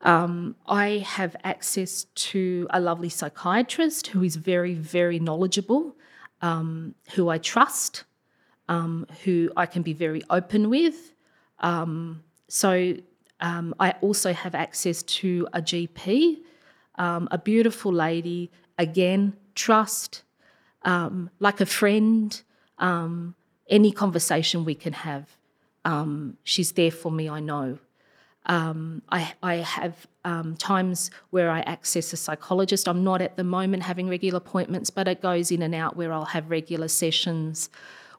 Um, 0.00 0.56
I 0.66 1.04
have 1.06 1.36
access 1.44 2.06
to 2.26 2.66
a 2.70 2.80
lovely 2.80 3.08
psychiatrist 3.08 4.08
who 4.08 4.24
is 4.24 4.34
very, 4.34 4.74
very 4.74 5.20
knowledgeable, 5.20 5.94
um, 6.42 6.96
who 7.14 7.28
I 7.28 7.38
trust, 7.38 8.02
um, 8.68 9.06
who 9.22 9.52
I 9.56 9.66
can 9.66 9.82
be 9.82 9.92
very 9.92 10.22
open 10.28 10.68
with. 10.68 11.14
Um, 11.60 12.24
so 12.48 12.96
um, 13.38 13.76
I 13.78 13.92
also 14.00 14.32
have 14.32 14.56
access 14.56 15.04
to 15.04 15.46
a 15.52 15.62
GP, 15.62 16.38
a 16.98 17.38
beautiful 17.38 17.92
lady, 17.92 18.50
again, 18.76 19.34
trust 19.54 20.24
um, 20.86 21.30
like 21.40 21.60
a 21.60 21.66
friend, 21.66 22.40
um, 22.78 23.34
any 23.68 23.92
conversation 23.92 24.64
we 24.64 24.74
can 24.74 24.94
have. 24.94 25.36
Um, 25.84 26.38
she's 26.44 26.72
there 26.72 26.90
for 26.90 27.12
me, 27.12 27.28
I 27.28 27.40
know. 27.40 27.78
Um, 28.46 29.02
I, 29.10 29.34
I, 29.42 29.54
have 29.56 30.06
um, 30.24 30.56
times 30.56 31.10
where 31.30 31.50
I 31.50 31.60
access 31.60 32.12
a 32.12 32.16
psychologist. 32.16 32.88
I'm 32.88 33.02
not 33.02 33.20
at 33.20 33.36
the 33.36 33.42
moment 33.42 33.82
having 33.82 34.08
regular 34.08 34.38
appointments, 34.38 34.88
but 34.88 35.08
it 35.08 35.20
goes 35.20 35.50
in 35.50 35.62
and 35.62 35.74
out 35.74 35.96
where 35.96 36.12
I'll 36.12 36.26
have 36.26 36.48
regular 36.48 36.86
sessions 36.86 37.68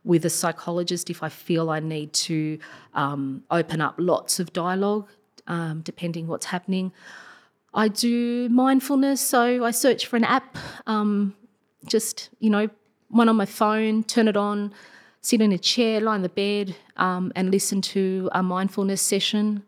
with 0.04 0.26
a 0.26 0.30
psychologist 0.30 1.10
if 1.10 1.24
I 1.24 1.30
feel 1.30 1.70
I 1.70 1.80
need 1.80 2.12
to 2.14 2.60
um, 2.94 3.44
open 3.50 3.80
up 3.80 3.96
lots 3.98 4.38
of 4.42 4.52
dialogue, 4.52 5.08
depending 5.84 6.28
what's 6.28 6.48
happening. 6.48 6.92
I 7.74 7.88
do 7.88 8.50
mindfulness, 8.50 9.22
so 9.22 9.64
I 9.64 9.72
search 9.72 10.08
for 10.08 10.18
an 10.18 10.26
app 10.26 10.58
um, 10.88 11.36
just, 11.86 12.30
you 12.40 12.50
know, 12.50 12.70
one 13.10 13.30
on 13.30 13.36
my 13.36 13.46
phone, 13.46 14.04
turn 14.04 14.28
it 14.28 14.38
on, 14.38 14.74
sit 15.22 15.42
in 15.42 15.52
a 15.52 15.58
chair, 15.58 16.00
lie 16.00 16.16
in 16.16 16.22
the 16.22 16.30
bed, 16.30 16.76
um, 16.98 17.32
and 17.36 17.52
listen 17.52 17.82
to 17.82 18.30
a 18.34 18.44
mindfulness 18.44 19.02
session. 19.02 19.64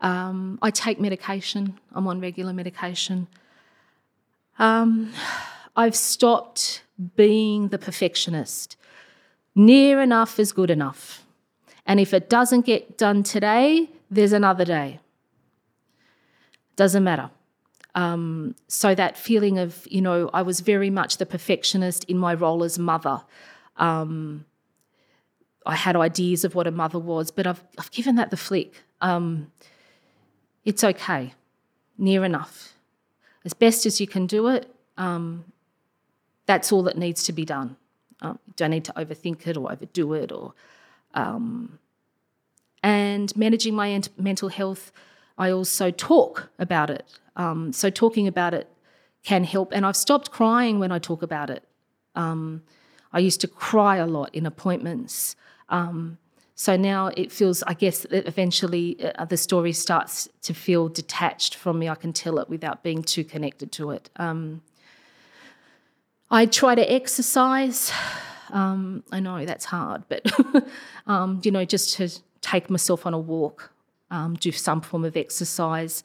Um, 0.00 0.58
I 0.62 0.70
take 0.70 1.00
medication, 1.00 1.78
I'm 1.92 2.06
on 2.08 2.20
regular 2.20 2.52
medication. 2.52 3.28
Um, 4.58 5.12
I've 5.76 5.96
stopped 5.96 6.82
being 7.16 7.68
the 7.68 7.78
perfectionist. 7.78 8.76
Near 9.54 10.00
enough 10.00 10.38
is 10.38 10.52
good 10.52 10.70
enough. 10.70 11.24
And 11.86 11.98
if 12.00 12.14
it 12.14 12.28
doesn't 12.28 12.66
get 12.66 12.96
done 12.96 13.22
today, 13.22 13.90
there's 14.10 14.32
another 14.32 14.64
day. 14.64 15.00
Doesn't 16.76 17.04
matter. 17.04 17.30
Um, 17.94 18.54
so 18.68 18.94
that 18.94 19.18
feeling 19.18 19.58
of, 19.58 19.86
you 19.90 20.00
know, 20.00 20.30
I 20.32 20.42
was 20.42 20.60
very 20.60 20.90
much 20.90 21.18
the 21.18 21.26
perfectionist 21.26 22.04
in 22.04 22.16
my 22.16 22.34
role 22.34 22.64
as 22.64 22.78
mother. 22.78 23.22
Um, 23.76 24.46
I 25.66 25.76
had 25.76 25.94
ideas 25.96 26.44
of 26.44 26.54
what 26.54 26.66
a 26.66 26.70
mother 26.70 26.98
was, 26.98 27.30
but 27.30 27.46
I've, 27.46 27.62
I've 27.78 27.90
given 27.90 28.16
that 28.16 28.30
the 28.30 28.36
flick. 28.36 28.82
Um, 29.00 29.52
it's 30.64 30.82
okay, 30.82 31.34
near 31.98 32.24
enough. 32.24 32.74
As 33.44 33.52
best 33.52 33.86
as 33.86 34.00
you 34.00 34.06
can 34.06 34.26
do 34.26 34.48
it, 34.48 34.74
um, 34.96 35.44
that's 36.46 36.72
all 36.72 36.82
that 36.84 36.96
needs 36.96 37.24
to 37.24 37.32
be 37.32 37.44
done. 37.44 37.76
Um, 38.20 38.38
you 38.46 38.54
don't 38.56 38.70
need 38.70 38.84
to 38.84 38.92
overthink 38.92 39.46
it 39.46 39.56
or 39.56 39.70
overdo 39.70 40.12
it. 40.14 40.32
Or, 40.32 40.54
um, 41.14 41.78
and 42.82 43.36
managing 43.36 43.74
my 43.74 43.90
ent- 43.90 44.18
mental 44.18 44.48
health, 44.48 44.92
I 45.38 45.50
also 45.50 45.90
talk 45.90 46.50
about 46.58 46.90
it. 46.90 47.06
Um, 47.36 47.72
so 47.72 47.90
talking 47.90 48.26
about 48.26 48.54
it 48.54 48.68
can 49.22 49.44
help. 49.44 49.72
And 49.72 49.86
I've 49.86 49.96
stopped 49.96 50.30
crying 50.30 50.78
when 50.78 50.92
I 50.92 50.98
talk 50.98 51.22
about 51.22 51.50
it. 51.50 51.64
Um, 52.14 52.62
I 53.12 53.18
used 53.18 53.40
to 53.42 53.48
cry 53.48 53.96
a 53.96 54.06
lot 54.06 54.34
in 54.34 54.46
appointments. 54.46 55.36
Um, 55.68 56.18
so 56.54 56.76
now 56.76 57.08
it 57.16 57.32
feels, 57.32 57.62
I 57.64 57.74
guess, 57.74 58.02
that 58.02 58.26
eventually 58.26 58.96
uh, 59.16 59.24
the 59.24 59.36
story 59.36 59.72
starts 59.72 60.28
to 60.42 60.54
feel 60.54 60.88
detached 60.88 61.54
from 61.54 61.78
me. 61.78 61.88
I 61.88 61.94
can 61.94 62.12
tell 62.12 62.38
it 62.38 62.48
without 62.48 62.82
being 62.82 63.02
too 63.02 63.24
connected 63.24 63.72
to 63.72 63.90
it. 63.90 64.10
Um, 64.16 64.62
I 66.30 66.46
try 66.46 66.74
to 66.74 66.92
exercise. 66.92 67.92
Um, 68.50 69.02
I 69.10 69.20
know 69.20 69.44
that's 69.44 69.64
hard, 69.64 70.04
but 70.08 70.30
um, 71.06 71.40
you 71.42 71.50
know, 71.50 71.64
just 71.64 71.96
to 71.96 72.08
take 72.42 72.70
myself 72.70 73.06
on 73.06 73.14
a 73.14 73.18
walk, 73.18 73.71
um, 74.12 74.34
do 74.34 74.52
some 74.52 74.80
form 74.80 75.04
of 75.04 75.16
exercise. 75.16 76.04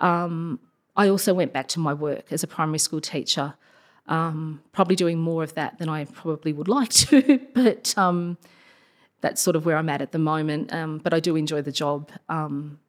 Um, 0.00 0.58
I 0.96 1.08
also 1.08 1.32
went 1.32 1.52
back 1.52 1.68
to 1.68 1.80
my 1.80 1.94
work 1.94 2.32
as 2.32 2.42
a 2.42 2.46
primary 2.46 2.78
school 2.78 3.00
teacher, 3.00 3.54
um, 4.08 4.62
probably 4.72 4.96
doing 4.96 5.18
more 5.18 5.44
of 5.44 5.54
that 5.54 5.78
than 5.78 5.88
I 5.88 6.06
probably 6.06 6.52
would 6.52 6.66
like 6.66 6.88
to, 6.90 7.40
but 7.54 7.96
um, 7.96 8.38
that's 9.20 9.40
sort 9.40 9.54
of 9.54 9.64
where 9.64 9.76
I'm 9.76 9.88
at 9.88 10.02
at 10.02 10.10
the 10.10 10.18
moment. 10.18 10.72
Um, 10.72 10.98
but 10.98 11.14
I 11.14 11.20
do 11.20 11.36
enjoy 11.36 11.62
the 11.62 11.70
job. 11.70 12.10
Um, 12.28 12.80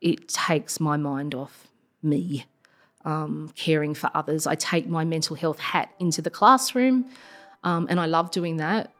it 0.00 0.28
takes 0.28 0.78
my 0.78 0.96
mind 0.96 1.34
off 1.34 1.66
me, 2.02 2.44
um, 3.04 3.50
caring 3.56 3.94
for 3.94 4.10
others. 4.14 4.46
I 4.46 4.54
take 4.54 4.86
my 4.86 5.04
mental 5.04 5.34
health 5.34 5.58
hat 5.58 5.90
into 5.98 6.20
the 6.22 6.30
classroom, 6.30 7.06
um, 7.64 7.86
and 7.88 7.98
I 7.98 8.06
love 8.06 8.30
doing 8.30 8.58
that 8.58 8.92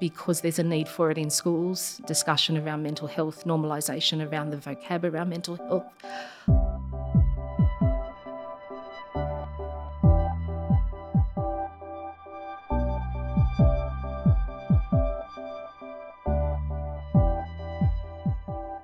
because 0.00 0.40
there's 0.40 0.58
a 0.58 0.62
need 0.62 0.88
for 0.88 1.10
it 1.10 1.18
in 1.18 1.30
schools, 1.30 2.00
discussion 2.06 2.58
around 2.58 2.82
mental 2.82 3.08
health, 3.08 3.44
normalisation 3.44 4.30
around 4.30 4.50
the 4.50 4.56
vocab 4.56 5.04
around 5.04 5.28
mental 5.28 5.56
health. 5.56 5.84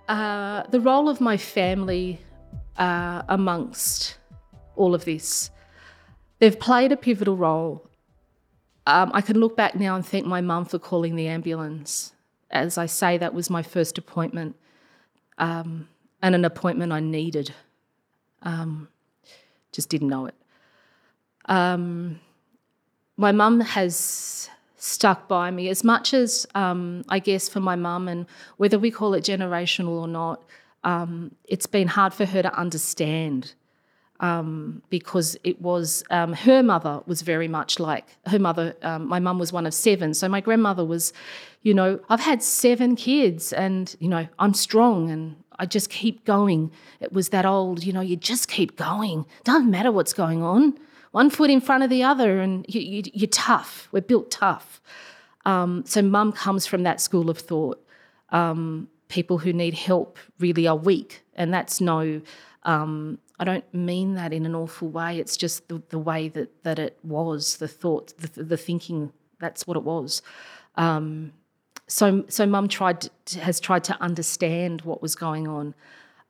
Uh, 0.08 0.64
the 0.70 0.80
role 0.80 1.08
of 1.08 1.20
my 1.20 1.36
family 1.36 2.20
uh, 2.76 3.22
amongst 3.28 4.18
all 4.74 4.94
of 4.94 5.04
this, 5.04 5.50
they've 6.40 6.58
played 6.58 6.90
a 6.90 6.96
pivotal 6.96 7.36
role 7.36 7.89
um, 8.86 9.10
I 9.12 9.20
can 9.20 9.38
look 9.38 9.56
back 9.56 9.74
now 9.74 9.94
and 9.94 10.04
thank 10.04 10.26
my 10.26 10.40
mum 10.40 10.64
for 10.64 10.78
calling 10.78 11.16
the 11.16 11.28
ambulance. 11.28 12.12
As 12.50 12.78
I 12.78 12.86
say, 12.86 13.18
that 13.18 13.34
was 13.34 13.50
my 13.50 13.62
first 13.62 13.98
appointment 13.98 14.56
um, 15.38 15.88
and 16.22 16.34
an 16.34 16.44
appointment 16.44 16.92
I 16.92 17.00
needed. 17.00 17.54
Um, 18.42 18.88
just 19.72 19.88
didn't 19.88 20.08
know 20.08 20.26
it. 20.26 20.34
Um, 21.46 22.20
my 23.16 23.32
mum 23.32 23.60
has 23.60 24.48
stuck 24.76 25.28
by 25.28 25.50
me 25.50 25.68
as 25.68 25.84
much 25.84 26.14
as 26.14 26.46
um, 26.54 27.04
I 27.08 27.18
guess 27.18 27.48
for 27.48 27.60
my 27.60 27.76
mum, 27.76 28.08
and 28.08 28.26
whether 28.56 28.78
we 28.78 28.90
call 28.90 29.14
it 29.14 29.24
generational 29.24 30.00
or 30.00 30.08
not, 30.08 30.42
um, 30.84 31.34
it's 31.44 31.66
been 31.66 31.88
hard 31.88 32.14
for 32.14 32.24
her 32.24 32.42
to 32.42 32.54
understand 32.58 33.54
um, 34.20 34.83
because 34.90 35.37
it 35.44 35.61
was 35.61 36.04
um, 36.11 36.35
her 36.35 36.62
mother 36.62 37.00
was 37.06 37.22
very 37.22 37.48
much 37.48 37.80
like 37.80 38.04
her 38.26 38.38
mother. 38.38 38.76
Um, 38.83 39.09
my 39.09 39.18
mum 39.18 39.38
was 39.38 39.52
one 39.52 39.66
of 39.66 39.74
seven, 39.74 40.14
so 40.14 40.28
my 40.28 40.40
grandmother 40.40 40.85
was, 40.85 41.12
you 41.62 41.74
know, 41.74 41.98
I've 42.09 42.20
had 42.20 42.42
seven 42.42 42.96
kids, 42.96 43.52
and 43.52 43.94
you 43.98 44.09
know, 44.09 44.28
I'm 44.38 44.54
strong, 44.54 45.11
and 45.11 45.37
I 45.59 45.66
just 45.66 45.90
keep 45.90 46.24
going. 46.24 46.70
It 47.00 47.12
was 47.12 47.30
that 47.30 47.46
old, 47.46 47.83
you 47.83 47.92
know, 47.92 48.02
you 48.02 48.16
just 48.16 48.48
keep 48.48 48.76
going. 48.76 49.24
Doesn't 49.44 49.70
matter 49.70 49.90
what's 49.90 50.12
going 50.12 50.42
on. 50.42 50.78
One 51.12 51.30
foot 51.30 51.50
in 51.50 51.61
front 51.61 51.83
of 51.83 51.90
the 51.90 52.02
other, 52.02 52.40
and 52.40 52.64
you, 52.68 53.00
are 53.00 53.11
you, 53.12 53.26
tough. 53.26 53.88
We're 53.90 54.00
built 54.02 54.30
tough. 54.30 54.80
Um, 55.44 55.83
so 55.87 56.02
mum 56.02 56.33
comes 56.33 56.66
from 56.66 56.83
that 56.85 57.00
school 57.00 57.30
of 57.30 57.38
thought. 57.38 57.85
Um, 58.30 58.88
people 59.09 59.38
who 59.38 59.52
need 59.52 59.74
help 59.74 60.18
really 60.38 60.68
are 60.68 60.76
weak, 60.76 61.22
and 61.35 61.52
that's 61.52 61.80
no. 61.80 62.20
Um, 62.62 63.18
I 63.40 63.44
don't 63.44 63.64
mean 63.72 64.14
that 64.16 64.35
in 64.35 64.44
an 64.44 64.55
awful 64.55 64.88
way. 64.88 65.18
It's 65.18 65.35
just 65.35 65.66
the, 65.68 65.83
the 65.88 65.98
way 65.98 66.29
that, 66.29 66.62
that 66.62 66.79
it 66.79 66.98
was, 67.03 67.57
the 67.57 67.66
thought, 67.66 68.12
the, 68.18 68.44
the 68.44 68.57
thinking. 68.59 69.12
That's 69.40 69.66
what 69.66 69.79
it 69.79 69.83
was. 69.83 70.20
Um, 70.76 71.33
so, 71.87 72.26
so 72.29 72.44
mum 72.44 72.68
tried 72.68 73.09
to, 73.24 73.40
has 73.40 73.59
tried 73.59 73.85
to 73.85 74.00
understand 74.03 74.83
what 74.83 75.00
was 75.00 75.16
going 75.16 75.48
on. 75.48 75.74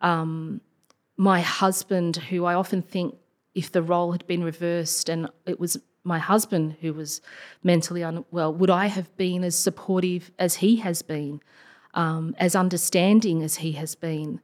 Um, 0.01 0.61
my 1.17 1.41
husband, 1.41 2.17
who 2.17 2.45
I 2.45 2.55
often 2.55 2.81
think, 2.81 3.17
if 3.57 3.73
the 3.73 3.83
role 3.83 4.13
had 4.13 4.25
been 4.29 4.45
reversed 4.45 5.09
and 5.09 5.29
it 5.47 5.59
was 5.59 5.77
my 6.05 6.21
husband 6.21 6.77
who 6.81 6.93
was 6.95 7.21
mentally 7.65 8.03
unwell, 8.03 8.55
would 8.55 8.71
I 8.71 8.87
have 8.87 9.15
been 9.17 9.43
as 9.43 9.59
supportive 9.59 10.31
as 10.39 10.57
he 10.57 10.77
has 10.77 11.03
been, 11.03 11.41
um, 11.93 12.37
as 12.39 12.55
understanding 12.55 13.43
as 13.43 13.57
he 13.57 13.73
has 13.73 13.97
been? 13.97 14.41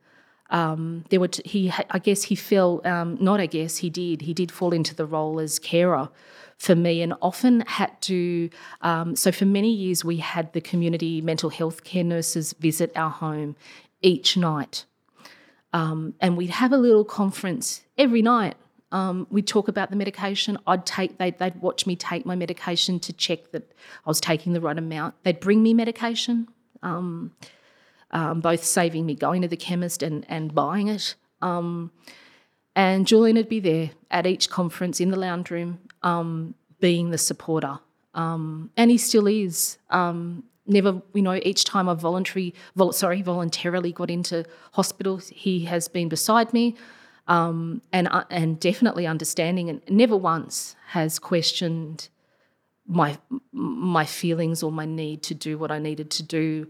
Um, 0.50 1.04
there 1.10 1.20
were 1.20 1.28
t- 1.28 1.42
he 1.44 1.72
I 1.90 1.98
guess 1.98 2.24
he 2.24 2.34
fell 2.34 2.80
um, 2.84 3.18
not 3.20 3.40
I 3.40 3.46
guess 3.46 3.78
he 3.78 3.90
did. 3.90 4.22
He 4.22 4.34
did 4.34 4.52
fall 4.52 4.72
into 4.72 4.94
the 4.94 5.06
role 5.06 5.40
as 5.40 5.58
carer 5.58 6.08
for 6.56 6.74
me 6.74 7.02
and 7.02 7.14
often 7.20 7.60
had 7.66 8.00
to 8.02 8.48
um, 8.80 9.16
so 9.16 9.30
for 9.32 9.44
many 9.44 9.72
years 9.72 10.04
we 10.04 10.18
had 10.18 10.52
the 10.52 10.60
community 10.60 11.20
mental 11.20 11.50
health 11.50 11.84
care 11.84 12.04
nurses 12.04 12.54
visit 12.54 12.92
our 12.96 13.10
home 13.10 13.56
each 14.02 14.36
night. 14.36 14.84
Um, 15.72 16.14
and 16.20 16.36
we'd 16.36 16.50
have 16.50 16.72
a 16.72 16.78
little 16.78 17.04
conference 17.04 17.82
every 17.98 18.22
night. 18.22 18.54
Um, 18.92 19.26
we'd 19.30 19.46
talk 19.48 19.68
about 19.68 19.90
the 19.90 19.96
medication. 19.96 20.56
I'd 20.66 20.86
take 20.86 21.18
they'd, 21.18 21.38
they'd 21.38 21.60
watch 21.60 21.86
me 21.86 21.96
take 21.96 22.24
my 22.24 22.36
medication 22.36 23.00
to 23.00 23.12
check 23.12 23.50
that 23.50 23.72
I 24.06 24.08
was 24.08 24.20
taking 24.20 24.52
the 24.52 24.60
right 24.60 24.78
amount. 24.78 25.16
They'd 25.24 25.40
bring 25.40 25.62
me 25.62 25.74
medication 25.74 26.48
um, 28.10 28.40
both 28.40 28.64
saving 28.64 29.06
me 29.06 29.14
going 29.14 29.42
to 29.42 29.48
the 29.48 29.56
chemist 29.56 30.02
and, 30.02 30.24
and 30.28 30.54
buying 30.54 30.88
it. 30.88 31.14
Um, 31.42 31.90
and 32.74 33.06
Julian 33.06 33.36
would 33.36 33.48
be 33.48 33.60
there 33.60 33.90
at 34.10 34.26
each 34.26 34.50
conference 34.50 35.00
in 35.00 35.10
the 35.10 35.18
lounge 35.18 35.50
room, 35.50 35.78
um, 36.02 36.54
being 36.80 37.10
the 37.10 37.18
supporter. 37.18 37.78
Um, 38.14 38.70
and 38.76 38.90
he 38.90 38.98
still 38.98 39.26
is. 39.26 39.78
Um, 39.90 40.44
never, 40.66 41.02
you 41.14 41.22
know, 41.22 41.34
each 41.42 41.64
time 41.64 41.88
I 41.88 41.94
voluntary, 41.94 42.54
vol- 42.74 42.92
sorry, 42.92 43.22
voluntarily 43.22 43.92
got 43.92 44.10
into 44.10 44.44
hospital, 44.72 45.18
he 45.18 45.64
has 45.64 45.88
been 45.88 46.08
beside 46.08 46.52
me. 46.52 46.76
Um, 47.28 47.82
and 47.92 48.06
uh, 48.08 48.22
and 48.30 48.60
definitely 48.60 49.04
understanding, 49.04 49.68
and 49.68 49.80
never 49.90 50.16
once 50.16 50.76
has 50.90 51.18
questioned 51.18 52.08
my 52.86 53.18
my 53.50 54.04
feelings 54.04 54.62
or 54.62 54.70
my 54.70 54.86
need 54.86 55.24
to 55.24 55.34
do 55.34 55.58
what 55.58 55.72
I 55.72 55.80
needed 55.80 56.08
to 56.12 56.22
do 56.22 56.68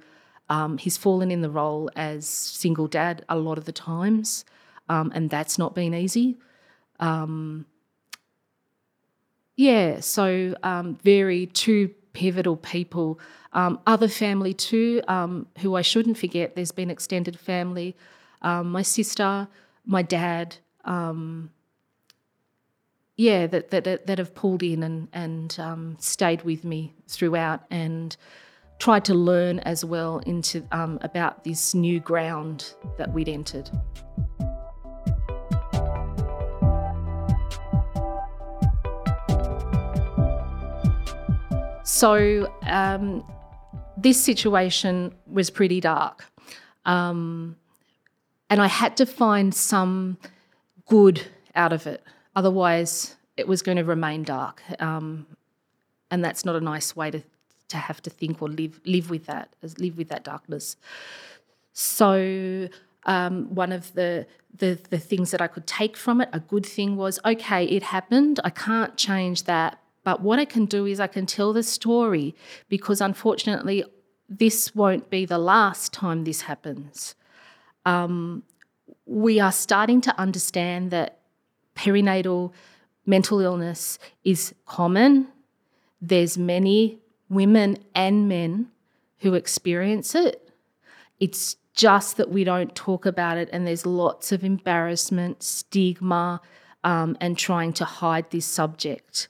um, 0.49 0.79
he's 0.79 0.97
fallen 0.97 1.31
in 1.31 1.41
the 1.41 1.51
role 1.51 1.91
as 1.97 2.27
single 2.27 2.87
dad 2.87 3.25
a 3.29 3.37
lot 3.37 3.59
of 3.59 3.65
the 3.65 3.73
times, 3.73 4.45
um, 4.89 5.11
and 5.15 5.31
that's 5.31 5.59
not 5.59 5.75
been 5.75 5.95
easy. 5.95 6.37
Um, 7.01 7.67
yeah, 9.57 10.01
so 10.01 10.55
um, 10.63 10.97
very 11.03 11.47
two 11.47 11.89
pivotal 12.13 12.57
people. 12.57 13.19
Um, 13.53 13.81
other 13.87 14.09
family 14.09 14.55
too, 14.55 15.03
um, 15.09 15.47
who 15.59 15.75
I 15.75 15.83
shouldn't 15.83 16.19
forget. 16.19 16.55
There's 16.55 16.73
been 16.73 16.91
extended 16.91 17.39
family. 17.39 17.97
my 18.43 18.83
sister, 18.83 19.49
my 19.85 20.03
dad. 20.03 20.57
yeah, 23.17 23.47
that, 23.47 23.71
that 23.71 24.07
that 24.07 24.19
have 24.19 24.35
pulled 24.35 24.63
in 24.63 24.83
and 24.83 25.09
and 25.13 25.97
stayed 25.99 26.43
with 26.43 26.65
me 26.65 26.95
throughout 27.09 27.65
and 27.71 28.17
tried 28.79 29.05
to 29.07 29.15
learn 29.15 29.59
as 29.61 29.85
well 29.85 30.19
into 30.27 30.67
um, 30.73 30.99
about 31.03 31.45
this 31.45 31.75
new 31.75 32.01
ground 32.01 32.75
that 32.99 33.13
we'd 33.13 33.29
entered. 33.29 33.71
So 41.85 42.53
um, 42.65 43.25
this 43.97 44.23
situation 44.23 45.15
was 45.27 45.49
pretty 45.49 45.81
dark, 45.81 46.27
um, 46.85 47.57
and 48.51 48.61
I 48.61 48.67
had 48.67 48.99
to 48.99 49.07
find 49.07 49.55
some 49.55 50.19
good 50.87 51.27
out 51.55 51.73
of 51.73 51.87
it. 51.87 52.05
Otherwise, 52.35 53.17
it 53.39 53.49
was 53.49 53.63
going 53.63 53.79
to 53.79 53.85
remain 53.85 54.25
dark, 54.25 54.63
um, 54.79 55.27
and 56.11 56.23
that's 56.23 56.45
not 56.45 56.55
a 56.55 56.61
nice 56.61 56.95
way 56.95 57.11
to 57.11 57.23
to 57.69 57.77
have 57.77 58.01
to 58.03 58.11
think 58.11 58.41
or 58.41 58.49
live 58.49 58.81
live 58.85 59.11
with 59.11 59.27
that, 59.27 59.55
live 59.79 59.99
with 59.99 60.09
that 60.09 60.25
darkness. 60.25 60.77
So 61.73 62.69
um, 63.05 63.55
one 63.55 63.73
of 63.73 63.93
the, 63.95 64.27
the 64.55 64.79
the 64.91 64.99
things 64.99 65.31
that 65.31 65.41
I 65.41 65.47
could 65.47 65.67
take 65.67 65.97
from 65.97 66.21
it, 66.21 66.29
a 66.33 66.41
good 66.41 66.67
thing 66.67 66.97
was, 66.97 67.19
okay, 67.25 67.65
it 67.65 67.83
happened. 67.83 68.41
I 68.45 68.51
can't 68.51 68.97
change 68.97 69.45
that, 69.45 69.79
but 70.05 70.21
what 70.21 70.39
I 70.39 70.45
can 70.45 70.67
do 70.67 70.87
is 70.87 71.01
I 71.01 71.07
can 71.07 71.27
tell 71.27 71.53
the 71.53 71.63
story 71.63 72.35
because 72.69 73.01
unfortunately, 73.01 73.85
this 74.29 74.75
won't 74.75 75.11
be 75.11 75.25
the 75.25 75.39
last 75.39 75.93
time 75.93 76.25
this 76.25 76.43
happens. 76.43 77.15
Um, 77.85 78.43
we 79.05 79.39
are 79.39 79.53
starting 79.53 80.01
to 80.03 80.19
understand 80.19 80.91
that 80.91 81.21
perinatal 81.77 82.53
mental 83.05 83.41
illness 83.41 83.99
is 84.25 84.55
common. 84.65 85.29
There's 86.01 86.37
many 86.37 86.99
women 87.29 87.79
and 87.95 88.29
men 88.29 88.69
who 89.19 89.35
experience 89.35 90.15
it. 90.15 90.51
It's 91.19 91.57
just 91.75 92.17
that 92.17 92.31
we 92.31 92.45
don't 92.45 92.75
talk 92.75 93.07
about 93.07 93.37
it, 93.37 93.49
and 93.53 93.67
there's 93.67 93.85
lots 93.87 94.33
of 94.33 94.43
embarrassment, 94.43 95.43
stigma, 95.43 96.41
um, 96.85 97.17
and 97.21 97.37
trying 97.37 97.73
to 97.75 97.85
hide 97.85 98.31
this 98.31 98.47
subject. 98.47 99.29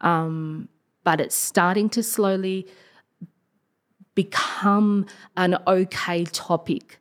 Um, 0.00 0.68
but 1.02 1.20
it's 1.20 1.34
starting 1.34 1.88
to 1.90 2.02
slowly 2.02 2.68
become 4.14 5.06
an 5.36 5.56
okay 5.66 6.24
topic. 6.24 7.00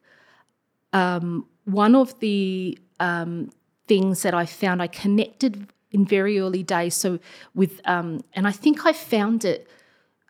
Um, 0.93 1.45
one 1.65 1.95
of 1.95 2.19
the 2.19 2.77
um, 2.99 3.51
things 3.87 4.21
that 4.21 4.33
I 4.33 4.45
found 4.45 4.81
I 4.81 4.87
connected 4.87 5.67
in 5.91 6.05
very 6.05 6.39
early 6.39 6.63
days, 6.63 6.95
so 6.95 7.19
with, 7.53 7.81
um, 7.85 8.21
and 8.33 8.47
I 8.47 8.51
think 8.51 8.85
I 8.85 8.93
found 8.93 9.45
it 9.45 9.67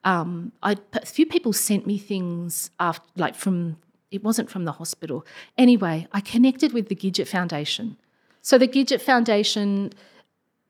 um, 0.07 0.53
I, 0.63 0.77
a 0.93 1.05
few 1.05 1.25
people 1.25 1.51
sent 1.51 1.85
me 1.85 1.97
things 1.97 2.71
after, 2.79 3.05
like 3.17 3.35
from 3.35 3.77
it 4.09 4.23
wasn't 4.23 4.49
from 4.49 4.63
the 4.63 4.71
hospital. 4.71 5.25
Anyway, 5.57 6.07
I 6.13 6.21
connected 6.21 6.71
with 6.71 6.87
the 6.87 6.95
Gidget 6.95 7.27
Foundation. 7.27 7.97
So 8.41 8.57
the 8.57 8.69
Gidget 8.69 9.01
Foundation 9.01 9.91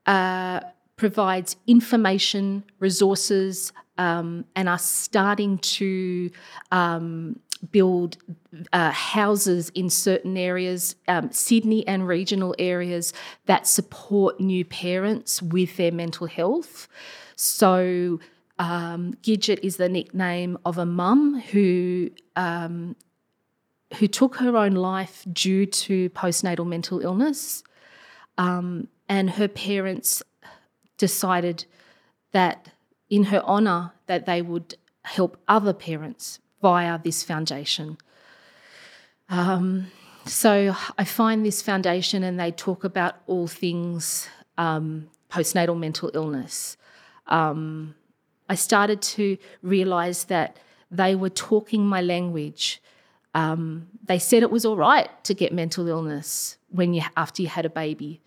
uh, 0.07 0.61
provides 0.95 1.55
information, 1.67 2.63
resources, 2.79 3.71
um, 3.99 4.43
and 4.55 4.67
are 4.67 4.79
starting 4.79 5.59
to 5.59 6.31
um, 6.71 7.39
build 7.71 8.17
uh, 8.73 8.89
houses 8.89 9.69
in 9.75 9.91
certain 9.91 10.35
areas, 10.35 10.95
um, 11.07 11.31
Sydney 11.31 11.87
and 11.87 12.07
regional 12.07 12.55
areas, 12.57 13.13
that 13.45 13.67
support 13.67 14.39
new 14.39 14.65
parents 14.65 15.43
with 15.43 15.77
their 15.77 15.91
mental 15.91 16.25
health. 16.25 16.87
So 17.35 18.19
um, 18.59 19.13
Gidget 19.21 19.59
is 19.61 19.77
the 19.77 19.89
nickname 19.89 20.57
of 20.65 20.77
a 20.77 20.85
mum 20.85 21.39
who 21.51 22.09
um, 22.35 22.95
who 23.99 24.07
took 24.07 24.35
her 24.35 24.57
own 24.57 24.73
life 24.73 25.25
due 25.31 25.65
to 25.65 26.09
postnatal 26.09 26.67
mental 26.67 26.99
illness, 26.99 27.63
um, 28.37 28.87
and 29.07 29.31
her 29.31 29.47
parents 29.47 30.23
decided 30.97 31.65
that 32.31 32.69
in 33.09 33.25
her 33.25 33.41
honour 33.43 33.93
that 34.07 34.25
they 34.25 34.41
would 34.41 34.75
help 35.03 35.37
other 35.47 35.73
parents 35.73 36.39
via 36.61 36.99
this 37.01 37.23
foundation. 37.23 37.97
Um, 39.29 39.91
so 40.25 40.75
I 40.97 41.03
find 41.03 41.45
this 41.45 41.61
foundation, 41.61 42.23
and 42.23 42.39
they 42.39 42.51
talk 42.51 42.83
about 42.83 43.15
all 43.27 43.47
things 43.47 44.27
um, 44.57 45.09
postnatal 45.29 45.77
mental 45.77 46.11
illness. 46.13 46.75
Um, 47.27 47.95
I 48.49 48.55
started 48.55 49.01
to 49.01 49.37
realize 49.61 50.25
that 50.25 50.57
they 50.89 51.15
were 51.15 51.29
talking 51.29 51.85
my 51.85 52.01
language. 52.01 52.81
Um, 53.33 53.87
they 54.03 54.19
said 54.19 54.43
it 54.43 54.51
was 54.51 54.65
all 54.65 54.77
right 54.77 55.09
to 55.25 55.33
get 55.33 55.53
mental 55.53 55.87
illness 55.87 56.57
when 56.69 56.93
you 56.93 57.03
after 57.15 57.41
you 57.41 57.47
had 57.47 57.65
a 57.65 57.69
baby. 57.69 58.21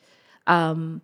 Um, 0.47 1.03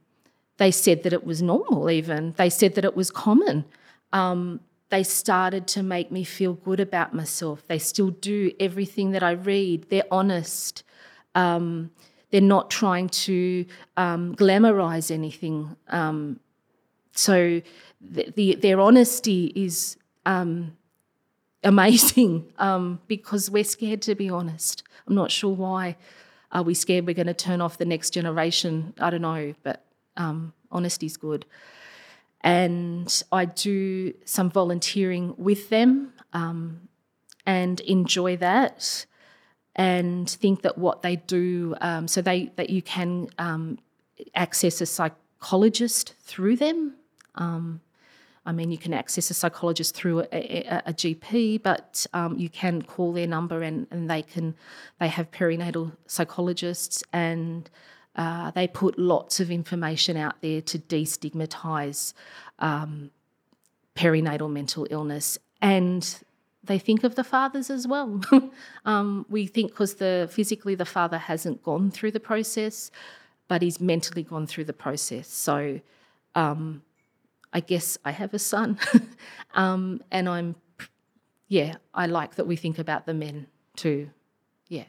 they 0.59 0.71
said 0.71 1.03
that 1.03 1.13
it 1.13 1.25
was 1.25 1.43
normal. 1.43 1.91
Even 1.91 2.35
they 2.37 2.51
said 2.51 2.75
that 2.75 2.85
it 2.85 2.97
was 2.97 3.11
common. 3.11 3.65
Um, 4.13 4.61
they 4.89 5.03
started 5.03 5.67
to 5.69 5.83
make 5.83 6.13
me 6.13 6.23
feel 6.25 6.55
good 6.55 6.79
about 6.79 7.13
myself. 7.13 7.67
They 7.67 7.79
still 7.79 8.11
do 8.11 8.53
everything 8.61 9.11
that 9.13 9.23
I 9.23 9.33
read. 9.33 9.89
They're 9.91 10.05
honest. 10.11 10.85
Um, 11.35 11.91
they're 12.31 12.41
not 12.41 12.71
trying 12.71 13.09
to 13.09 13.67
um, 13.97 14.35
glamorize 14.37 15.11
anything. 15.11 15.77
So 17.17 17.63
the, 18.01 18.33
the, 18.35 18.55
their 18.57 18.81
honesty 18.81 19.53
is 19.55 19.97
um, 20.25 20.77
amazing 21.65 22.53
um, 22.59 23.01
because 23.07 23.51
we're 23.51 23.65
scared 23.65 24.03
to 24.03 24.15
be 24.15 24.31
honest. 24.31 24.83
I'm 25.07 25.15
not 25.15 25.31
sure 25.31 25.55
why. 25.55 25.97
Are 26.53 26.63
we 26.63 26.75
scared 26.75 27.07
we're 27.07 27.15
going 27.15 27.27
to 27.27 27.35
turn 27.35 27.61
off 27.61 27.79
the 27.79 27.85
next 27.85 28.11
generation? 28.11 28.95
I 29.01 29.11
don't 29.11 29.23
know, 29.23 29.55
but 29.63 29.85
um, 30.17 30.53
honesty's 30.71 31.17
good. 31.17 31.45
And 32.41 33.23
I 33.33 33.47
do 33.47 34.15
some 34.25 34.51
volunteering 34.51 35.35
with 35.37 35.69
them 35.69 36.13
um, 36.33 36.89
and 37.45 37.81
enjoy 37.81 38.37
that 38.37 39.07
and 39.75 40.29
think 40.29 40.63
that 40.63 40.79
what 40.79 41.03
they 41.03 41.17
do, 41.17 41.75
um, 41.81 42.09
so 42.09 42.23
they 42.23 42.51
that 42.57 42.71
you 42.71 42.83
can 42.83 43.29
um, 43.39 43.79
access 44.35 44.81
a 44.81 44.87
psychologist 44.87 46.15
through 46.21 46.57
them. 46.57 46.95
Um, 47.37 47.81
I 48.47 48.53
mean, 48.53 48.71
you 48.71 48.79
can 48.79 48.95
access 48.95 49.29
a 49.31 49.35
psychologist 49.35 49.95
through 49.95 50.21
a, 50.21 50.27
a, 50.33 50.83
a 50.87 50.93
GP, 50.93 51.63
but 51.63 52.07
um, 52.13 52.39
you 52.39 52.49
can 52.49 52.83
call 52.83 53.13
their 53.13 53.27
number 53.27 53.63
and, 53.63 53.89
and 53.91 54.09
they 54.09 54.23
can 54.23 54.55
they 55.01 55.09
have 55.09 55.31
perinatal 55.33 55.93
psychologists 56.07 57.03
and 57.13 57.69
uh, 58.15 58.53
they 58.53 58.69
put 58.69 58.99
lots 58.99 59.41
of 59.41 59.51
information 59.51 60.17
out 60.17 60.41
there 60.43 60.61
to 60.61 60.79
destigmatise 60.79 62.15
um, 62.61 63.11
perinatal 63.97 64.51
mental 64.51 64.87
illness 64.91 65.39
and 65.61 66.23
they 66.63 66.79
think 66.79 67.05
of 67.05 67.15
the 67.15 67.25
fathers 67.25 67.71
as 67.71 67.87
well. 67.87 68.21
um, 68.85 69.27
we 69.29 69.47
think 69.47 69.71
because 69.71 69.95
the 69.95 70.29
physically 70.31 70.75
the 70.75 70.85
father 70.85 71.19
hasn't 71.19 71.63
gone 71.63 71.91
through 71.91 72.13
the 72.13 72.21
process, 72.21 72.91
but 73.49 73.63
he's 73.63 73.81
mentally 73.81 74.23
gone 74.23 74.47
through 74.47 74.65
the 74.65 74.73
process. 74.73 75.29
So 75.29 75.81
um, 76.35 76.83
I 77.53 77.61
guess 77.61 77.99
I 78.05 78.11
have 78.11 78.35
a 78.35 78.39
son, 78.39 78.79
um, 79.55 80.03
and 80.11 80.29
I'm, 80.29 80.57
yeah, 81.49 81.77
I 81.95 82.07
like 82.07 82.35
that 82.35 82.47
we 82.47 82.57
think 82.57 82.79
about 82.79 83.07
the 83.07 83.15
men 83.15 83.47
too. 83.77 84.11
Yeah. 84.69 84.85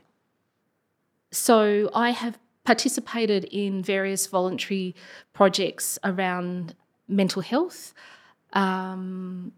So 1.31 1.89
I 1.93 2.11
have 2.11 2.37
participated 2.63 3.45
in 3.45 3.81
various 3.81 4.27
voluntary 4.27 4.93
projects 5.33 5.97
around 6.03 6.75
mental 7.07 7.41
health. 7.41 7.93
Um, 8.53 9.53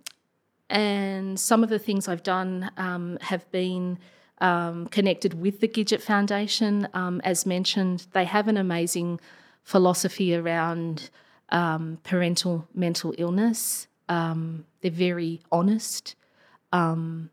and 0.70 1.40
some 1.40 1.64
of 1.64 1.70
the 1.70 1.80
things 1.80 2.08
I've 2.08 2.22
done 2.22 2.70
um, 2.78 3.18
have 3.22 3.50
been 3.52 3.98
um, 4.42 4.88
connected 4.88 5.34
with 5.34 5.60
the 5.60 5.68
Gidget 5.68 6.02
Foundation. 6.02 6.88
Um, 6.94 7.20
as 7.24 7.46
mentioned, 7.46 8.08
they 8.14 8.26
have 8.26 8.48
an 8.48 8.58
amazing 8.58 9.20
philosophy 9.64 10.36
around 10.36 11.10
um, 11.52 12.00
parental 12.04 12.68
mental 12.74 13.14
illness. 13.18 13.88
Um, 14.08 14.66
they're 14.82 14.92
very 14.92 15.42
honest 15.52 16.16
um, 16.72 17.30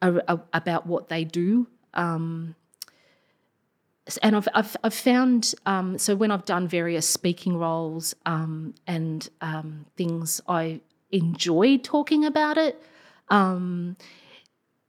about 0.00 0.86
what 0.86 1.08
they 1.08 1.24
do. 1.24 1.66
and 1.94 2.54
I've, 4.22 4.48
I've, 4.54 4.76
I've 4.82 4.94
found, 4.94 5.54
so 5.96 6.16
when 6.16 6.30
I've 6.30 6.44
done 6.44 6.68
various 6.68 7.06
speaking 7.06 7.56
roles 7.56 8.14
and 8.24 9.28
things, 9.96 10.40
I 10.48 10.80
enjoy 11.10 11.78
talking 11.78 12.24
about 12.24 12.56
it. 12.56 12.82
Um, 13.28 13.96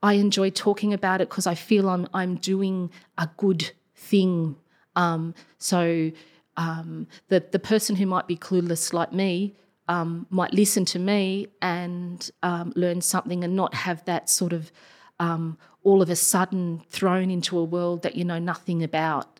I 0.03 0.13
enjoy 0.13 0.49
talking 0.49 0.93
about 0.93 1.21
it 1.21 1.29
because 1.29 1.45
I 1.45 1.55
feel 1.55 1.89
I'm 1.89 2.07
I'm 2.13 2.35
doing 2.35 2.89
a 3.17 3.29
good 3.37 3.71
thing. 3.95 4.55
Um, 4.95 5.35
so 5.57 6.11
um, 6.57 7.07
the 7.29 7.43
the 7.51 7.59
person 7.59 7.95
who 7.95 8.05
might 8.05 8.27
be 8.27 8.35
clueless 8.35 8.93
like 8.93 9.13
me 9.13 9.55
um, 9.87 10.27
might 10.29 10.53
listen 10.53 10.85
to 10.85 10.99
me 10.99 11.47
and 11.61 12.29
um, 12.43 12.73
learn 12.75 13.01
something 13.01 13.43
and 13.43 13.55
not 13.55 13.73
have 13.73 14.03
that 14.05 14.29
sort 14.29 14.53
of 14.53 14.71
um, 15.19 15.57
all 15.83 16.01
of 16.01 16.09
a 16.09 16.15
sudden 16.15 16.83
thrown 16.89 17.29
into 17.29 17.57
a 17.57 17.63
world 17.63 18.03
that 18.03 18.15
you 18.15 18.23
know 18.23 18.39
nothing 18.39 18.83
about. 18.83 19.39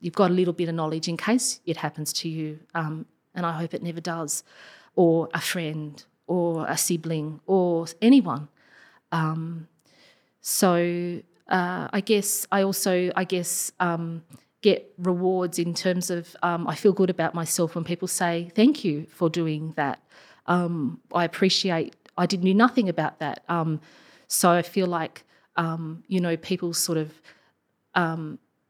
you've 0.00 0.14
got 0.14 0.30
a 0.30 0.34
little 0.34 0.54
bit 0.54 0.68
of 0.68 0.74
knowledge 0.74 1.08
in 1.08 1.16
case 1.16 1.60
it 1.64 1.76
happens 1.76 2.12
to 2.12 2.28
you, 2.28 2.58
and 2.74 3.06
I 3.46 3.52
hope 3.52 3.74
it 3.74 3.82
never 3.82 4.00
does 4.00 4.42
or 4.96 5.28
a 5.34 5.40
friend 5.40 6.04
or 6.26 6.66
a 6.66 6.76
sibling 6.76 7.40
or 7.46 7.86
anyone. 8.02 8.48
Um, 9.12 9.68
so 10.40 11.20
uh, 11.48 11.88
I 11.92 12.00
guess 12.00 12.46
I 12.50 12.62
also 12.62 13.12
I 13.14 13.24
guess 13.24 13.72
um, 13.78 14.22
get 14.68 14.80
rewards 14.98 15.56
in 15.58 15.72
terms 15.74 16.06
of 16.16 16.22
um, 16.42 16.62
I 16.72 16.74
feel 16.82 16.92
good 17.00 17.10
about 17.16 17.32
myself 17.34 17.74
when 17.74 17.84
people 17.84 18.08
say 18.08 18.50
thank 18.60 18.84
you 18.84 19.06
for 19.18 19.28
doing 19.30 19.62
that. 19.76 19.98
Um, 20.46 21.00
I 21.20 21.24
appreciate. 21.24 21.94
I 22.18 22.24
didn't 22.26 22.44
knew 22.44 22.54
nothing 22.66 22.88
about 22.88 23.14
that, 23.24 23.44
um, 23.48 23.80
so 24.26 24.50
I 24.50 24.62
feel 24.62 24.88
like 25.00 25.24
um, 25.56 26.02
you 26.08 26.20
know 26.20 26.36
people 26.36 26.72
sort 26.74 26.98
of 26.98 27.08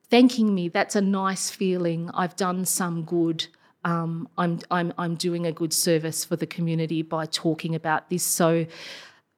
thanking 0.09 0.54
me. 0.54 0.68
That's 0.68 0.96
a 0.96 1.00
nice 1.00 1.50
feeling. 1.50 2.11
I've 2.14 2.37
done 2.37 2.64
some 2.64 3.02
good 3.02 3.46
um, 3.87 4.28
I'm, 4.37 4.59
I'm, 4.68 4.92
I'm 4.98 5.14
doing 5.14 5.46
a 5.46 5.52
good 5.52 5.72
service 5.72 6.24
for 6.24 6.35
the 6.35 6.46
community 6.46 7.02
by 7.02 7.26
talking 7.26 7.72
about 7.76 8.11
this. 8.11 8.24
So 8.24 8.66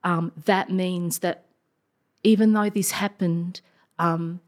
um, 0.05 0.33
that 0.47 0.71
means 0.71 1.19
that 1.19 1.45
even 2.23 2.55
though 2.55 2.71
this 2.71 2.93
happened, 2.93 3.61
um, 3.99 4.41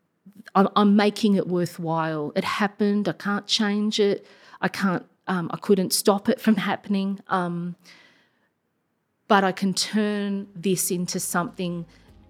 I'm, 0.54 0.68
I'm, 0.76 0.96
making 0.96 1.34
it 1.34 1.46
worthwhile. 1.46 2.32
It 2.34 2.44
happened. 2.44 3.08
I 3.08 3.12
can't 3.12 3.46
change 3.46 4.00
it. 4.00 4.26
I 4.60 4.68
can't. 4.68 5.06
Um, 5.26 5.48
I 5.52 5.56
couldn't 5.58 5.92
stop 5.92 6.28
it 6.28 6.40
from 6.40 6.56
happening. 6.56 7.20
Um, 7.28 7.76
but 9.28 9.44
I 9.44 9.52
can 9.52 9.74
turn 9.74 10.48
this 10.56 10.90
into 10.90 11.20
something 11.20 11.86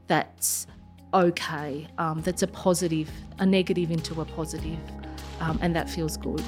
that's 0.06 0.66
okay. 1.14 1.88
Um, 1.96 2.20
that's 2.20 2.42
a 2.42 2.46
positive, 2.46 3.10
a 3.38 3.46
negative 3.46 3.90
into 3.90 4.20
a 4.20 4.24
positive, 4.24 4.78
and 5.40 5.74
that 5.74 5.88
feels 5.88 6.18
good. 6.18 6.42